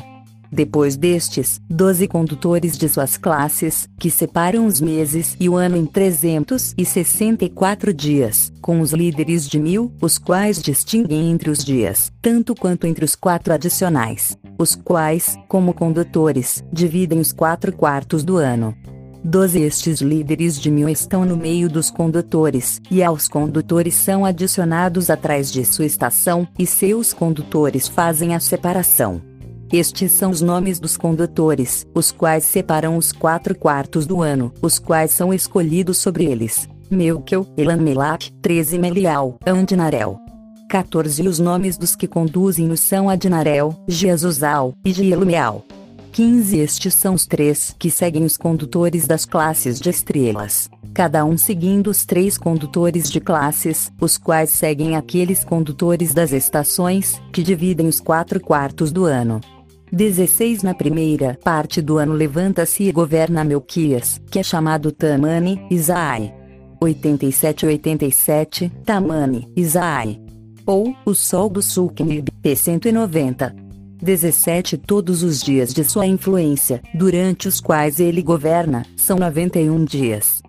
Depois 0.53 0.97
destes, 0.97 1.61
12 1.69 2.09
condutores 2.09 2.77
de 2.77 2.89
suas 2.89 3.15
classes, 3.15 3.87
que 3.97 4.11
separam 4.11 4.65
os 4.65 4.81
meses 4.81 5.37
e 5.39 5.47
o 5.47 5.55
ano 5.55 5.77
em 5.77 5.85
364 5.85 7.93
dias, 7.93 8.51
com 8.61 8.81
os 8.81 8.91
líderes 8.91 9.47
de 9.47 9.57
mil, 9.57 9.93
os 10.01 10.17
quais 10.17 10.61
distinguem 10.61 11.31
entre 11.31 11.49
os 11.49 11.63
dias, 11.63 12.11
tanto 12.21 12.53
quanto 12.53 12.85
entre 12.85 13.05
os 13.05 13.15
quatro 13.15 13.53
adicionais, 13.53 14.37
os 14.57 14.75
quais, 14.75 15.37
como 15.47 15.73
condutores, 15.73 16.61
dividem 16.71 17.21
os 17.21 17.31
quatro 17.31 17.71
quartos 17.71 18.21
do 18.21 18.35
ano. 18.35 18.75
Doze 19.23 19.62
estes 19.62 20.01
líderes 20.01 20.60
de 20.60 20.71
mil 20.71 20.89
estão 20.89 21.23
no 21.23 21.38
meio 21.38 21.69
dos 21.69 21.91
condutores, 21.91 22.81
e 22.89 23.03
aos 23.03 23.27
condutores 23.27 23.93
são 23.93 24.25
adicionados 24.25 25.12
atrás 25.12 25.51
de 25.51 25.63
sua 25.63 25.86
estação, 25.86 26.47
e 26.57 26.65
seus 26.65 27.13
condutores 27.13 27.88
fazem 27.88 28.34
a 28.34 28.39
separação. 28.39 29.21
Estes 29.71 30.12
são 30.12 30.31
os 30.31 30.41
nomes 30.41 30.79
dos 30.79 30.97
condutores, 30.97 31.86
os 31.93 32.12
quais 32.12 32.45
separam 32.45 32.97
os 32.97 33.12
quatro 33.12 33.55
quartos 33.55 34.07
do 34.07 34.21
ano, 34.23 34.51
os 34.60 34.79
quais 34.79 35.12
são 35.12 35.31
escolhidos 35.31 35.99
sobre 35.99 36.25
eles. 36.25 36.67
Melquel, 36.89 37.45
Elamelach, 37.55 38.31
13 38.41 38.79
Melial, 38.79 39.38
Andinarel. 39.45 40.19
14 40.67 41.27
Os 41.27 41.38
nomes 41.38 41.77
dos 41.77 41.95
que 41.95 42.07
conduzem-nos 42.07 42.79
são 42.79 43.10
Adinarel, 43.10 43.75
Jezusal, 43.88 44.73
e 44.84 44.91
Gielumeal. 44.91 45.63
15 46.12 46.58
Estes 46.58 46.93
são 46.93 47.13
os 47.13 47.26
três 47.26 47.74
que 47.80 47.89
seguem 47.89 48.26
os 48.26 48.36
condutores 48.36 49.08
das 49.08 49.26
classes 49.26 49.80
de 49.80 49.89
estrelas, 49.89 50.69
cada 50.93 51.24
um 51.24 51.38
seguindo 51.38 51.89
os 51.89 52.06
três 52.06 52.38
condutores 52.38 53.10
de 53.10 53.21
classes, 53.21 53.89
os 54.00 54.17
quais 54.17 54.50
seguem 54.50 54.97
aqueles 54.97 55.43
condutores 55.45 56.13
das 56.13 56.34
estações, 56.34 57.21
que 57.32 57.41
dividem 57.41 57.88
os 57.88 58.02
quatro 58.02 58.41
quartos 58.41 58.91
do 58.91 59.06
ano. 59.06 59.39
16 59.89 60.63
Na 60.63 60.74
primeira 60.74 61.38
parte 61.43 61.82
do 61.82 61.97
ano 61.97 62.13
levanta-se 62.13 62.84
e 62.84 62.91
governa 62.91 63.43
Melquias, 63.43 64.21
que 64.30 64.39
é 64.39 64.43
chamado 64.43 64.91
Tamani, 64.91 65.65
Isai. 65.71 66.34
87 66.82 67.65
87, 67.65 68.69
Tamani, 68.86 69.47
Isai. 69.56 70.19
Ou, 70.65 70.93
o 71.06 71.13
Sol 71.13 71.50
do 71.50 71.62
Sulknib, 71.62 72.30
P190. 72.43 73.61
17 74.01 74.77
Todos 74.77 75.21
os 75.21 75.41
dias 75.41 75.73
de 75.73 75.83
sua 75.83 76.07
influência, 76.07 76.81
durante 76.95 77.47
os 77.47 77.61
quais 77.61 77.99
ele 77.99 78.23
governa, 78.23 78.83
são 78.97 79.17
91 79.17 79.85
dias. 79.85 80.41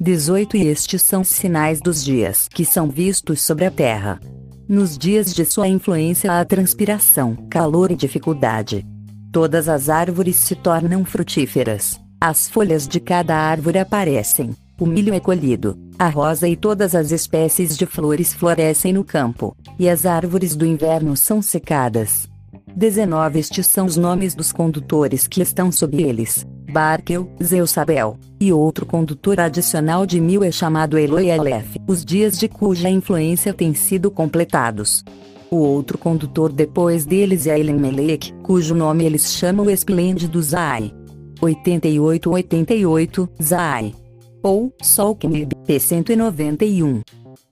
18 0.00 0.56
E 0.56 0.66
estes 0.68 1.02
são 1.02 1.24
sinais 1.24 1.80
dos 1.80 2.04
dias 2.04 2.48
que 2.48 2.64
são 2.64 2.88
vistos 2.88 3.40
sobre 3.40 3.64
a 3.64 3.70
terra. 3.70 4.20
Nos 4.68 4.96
dias 4.96 5.34
de 5.34 5.44
sua 5.44 5.66
influência 5.66 6.38
há 6.38 6.44
transpiração, 6.44 7.36
calor 7.50 7.90
e 7.90 7.96
dificuldade. 7.96 8.86
Todas 9.32 9.68
as 9.68 9.88
árvores 9.88 10.36
se 10.36 10.54
tornam 10.54 11.04
frutíferas. 11.04 12.00
As 12.20 12.48
folhas 12.48 12.86
de 12.86 13.00
cada 13.00 13.34
árvore 13.34 13.78
aparecem. 13.80 14.54
O 14.78 14.86
milho 14.86 15.12
é 15.12 15.18
colhido. 15.18 15.76
A 15.98 16.08
rosa 16.08 16.48
e 16.48 16.56
todas 16.56 16.94
as 16.94 17.10
espécies 17.10 17.76
de 17.76 17.86
flores 17.86 18.32
florescem 18.32 18.92
no 18.92 19.02
campo. 19.02 19.56
E 19.78 19.88
as 19.88 20.06
árvores 20.06 20.54
do 20.54 20.64
inverno 20.64 21.16
são 21.16 21.42
secadas. 21.42 22.29
19 22.76 23.38
Estes 23.38 23.66
são 23.66 23.86
os 23.86 23.96
nomes 23.96 24.34
dos 24.34 24.52
condutores 24.52 25.26
que 25.26 25.42
estão 25.42 25.70
sob 25.72 26.02
eles. 26.02 26.46
Barkel, 26.72 27.28
Zeusabel. 27.42 28.16
E 28.40 28.52
outro 28.52 28.86
condutor 28.86 29.40
adicional 29.40 30.06
de 30.06 30.20
mil 30.20 30.42
é 30.42 30.50
chamado 30.50 30.98
Eloielef, 30.98 31.76
os 31.86 32.04
dias 32.04 32.38
de 32.38 32.48
cuja 32.48 32.88
influência 32.88 33.52
têm 33.52 33.74
sido 33.74 34.10
completados. 34.10 35.04
O 35.50 35.56
outro 35.56 35.98
condutor 35.98 36.52
depois 36.52 37.04
deles 37.04 37.46
é 37.46 37.58
Elimelech, 37.58 38.32
cujo 38.42 38.74
nome 38.74 39.04
eles 39.04 39.32
chamam 39.32 39.68
Esplêndido 39.68 40.40
Zai. 40.40 40.92
88-88, 41.42 43.28
Zai. 43.42 43.92
Ou, 44.42 44.72
Solknib, 44.80 45.52
P191. 45.66 47.02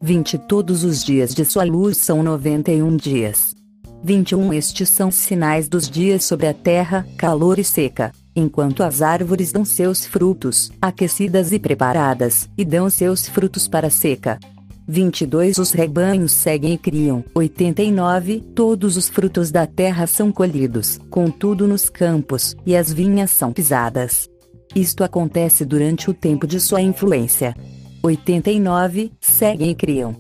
20 0.01 0.39
Todos 0.47 0.85
os 0.85 1.05
dias 1.05 1.35
de 1.35 1.45
sua 1.45 1.65
luz 1.65 1.97
são 1.97 2.23
91 2.23 2.97
dias. 2.97 3.58
21 4.03 4.53
Estes 4.53 4.89
são 4.89 5.11
sinais 5.11 5.69
dos 5.69 5.91
dias 5.91 6.25
sobre 6.25 6.47
a 6.47 6.55
terra, 6.55 7.07
calor 7.17 7.59
e 7.59 7.65
seca, 7.65 8.13
enquanto 8.35 8.83
as 8.83 9.03
árvores 9.03 9.53
dão 9.53 9.65
seus 9.65 10.07
frutos, 10.07 10.71
aquecidas 10.81 11.53
e 11.53 11.59
preparadas, 11.59 12.49
e 12.57 12.65
dão 12.65 12.89
seus 12.89 13.29
frutos 13.29 13.67
para 13.67 13.89
a 13.89 13.91
seca. 13.91 14.39
22 14.87 15.59
Os 15.59 15.73
rebanhos 15.73 16.33
seguem 16.33 16.75
e 16.75 16.79
criam. 16.79 17.23
89 17.35 18.41
Todos 18.55 18.97
os 18.97 19.09
frutos 19.09 19.51
da 19.51 19.67
terra 19.67 20.07
são 20.07 20.33
colhidos, 20.33 20.99
contudo 21.11 21.67
nos 21.67 21.91
campos, 21.91 22.57
e 22.65 22.75
as 22.75 22.91
vinhas 22.93 23.31
são 23.31 23.53
pisadas. 23.53 24.31
Isto 24.75 25.03
acontece 25.03 25.65
durante 25.65 26.09
o 26.09 26.15
tempo 26.15 26.47
de 26.47 26.61
sua 26.61 26.81
influência. 26.81 27.55
89 28.03 29.13
Seguem 29.21 29.71
e 29.71 29.75
criam. 29.75 30.15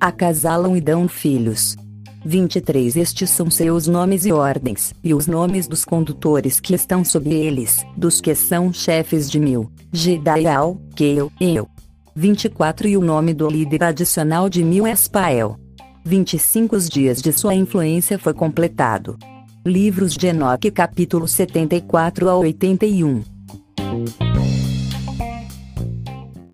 Acasalam 0.00 0.76
e 0.76 0.80
dão 0.80 1.08
filhos. 1.08 1.76
23 2.24 2.96
Estes 2.96 3.30
são 3.30 3.50
seus 3.50 3.86
nomes 3.86 4.24
e 4.24 4.32
ordens, 4.32 4.94
e 5.02 5.12
os 5.12 5.26
nomes 5.26 5.68
dos 5.68 5.84
condutores 5.84 6.58
que 6.58 6.74
estão 6.74 7.04
sob 7.04 7.32
eles, 7.32 7.84
dos 7.96 8.20
que 8.20 8.34
são 8.34 8.72
chefes 8.72 9.30
de 9.30 9.38
mil, 9.38 9.70
Gedaial, 9.92 10.80
Keu, 10.96 11.30
Eu. 11.40 11.68
24 12.16 12.88
E 12.88 12.96
o 12.96 13.00
nome 13.00 13.34
do 13.34 13.48
líder 13.48 13.84
adicional 13.84 14.48
de 14.48 14.64
mil 14.64 14.86
é 14.86 14.92
Espael. 14.92 15.56
25 16.04 16.76
Os 16.76 16.88
dias 16.88 17.20
de 17.20 17.32
sua 17.32 17.54
influência 17.54 18.18
foi 18.18 18.32
completado. 18.32 19.18
Livros 19.66 20.14
de 20.14 20.26
Enoque 20.26 20.70
capítulo 20.70 21.26
74 21.26 22.28
a 22.28 22.36
81 22.36 23.22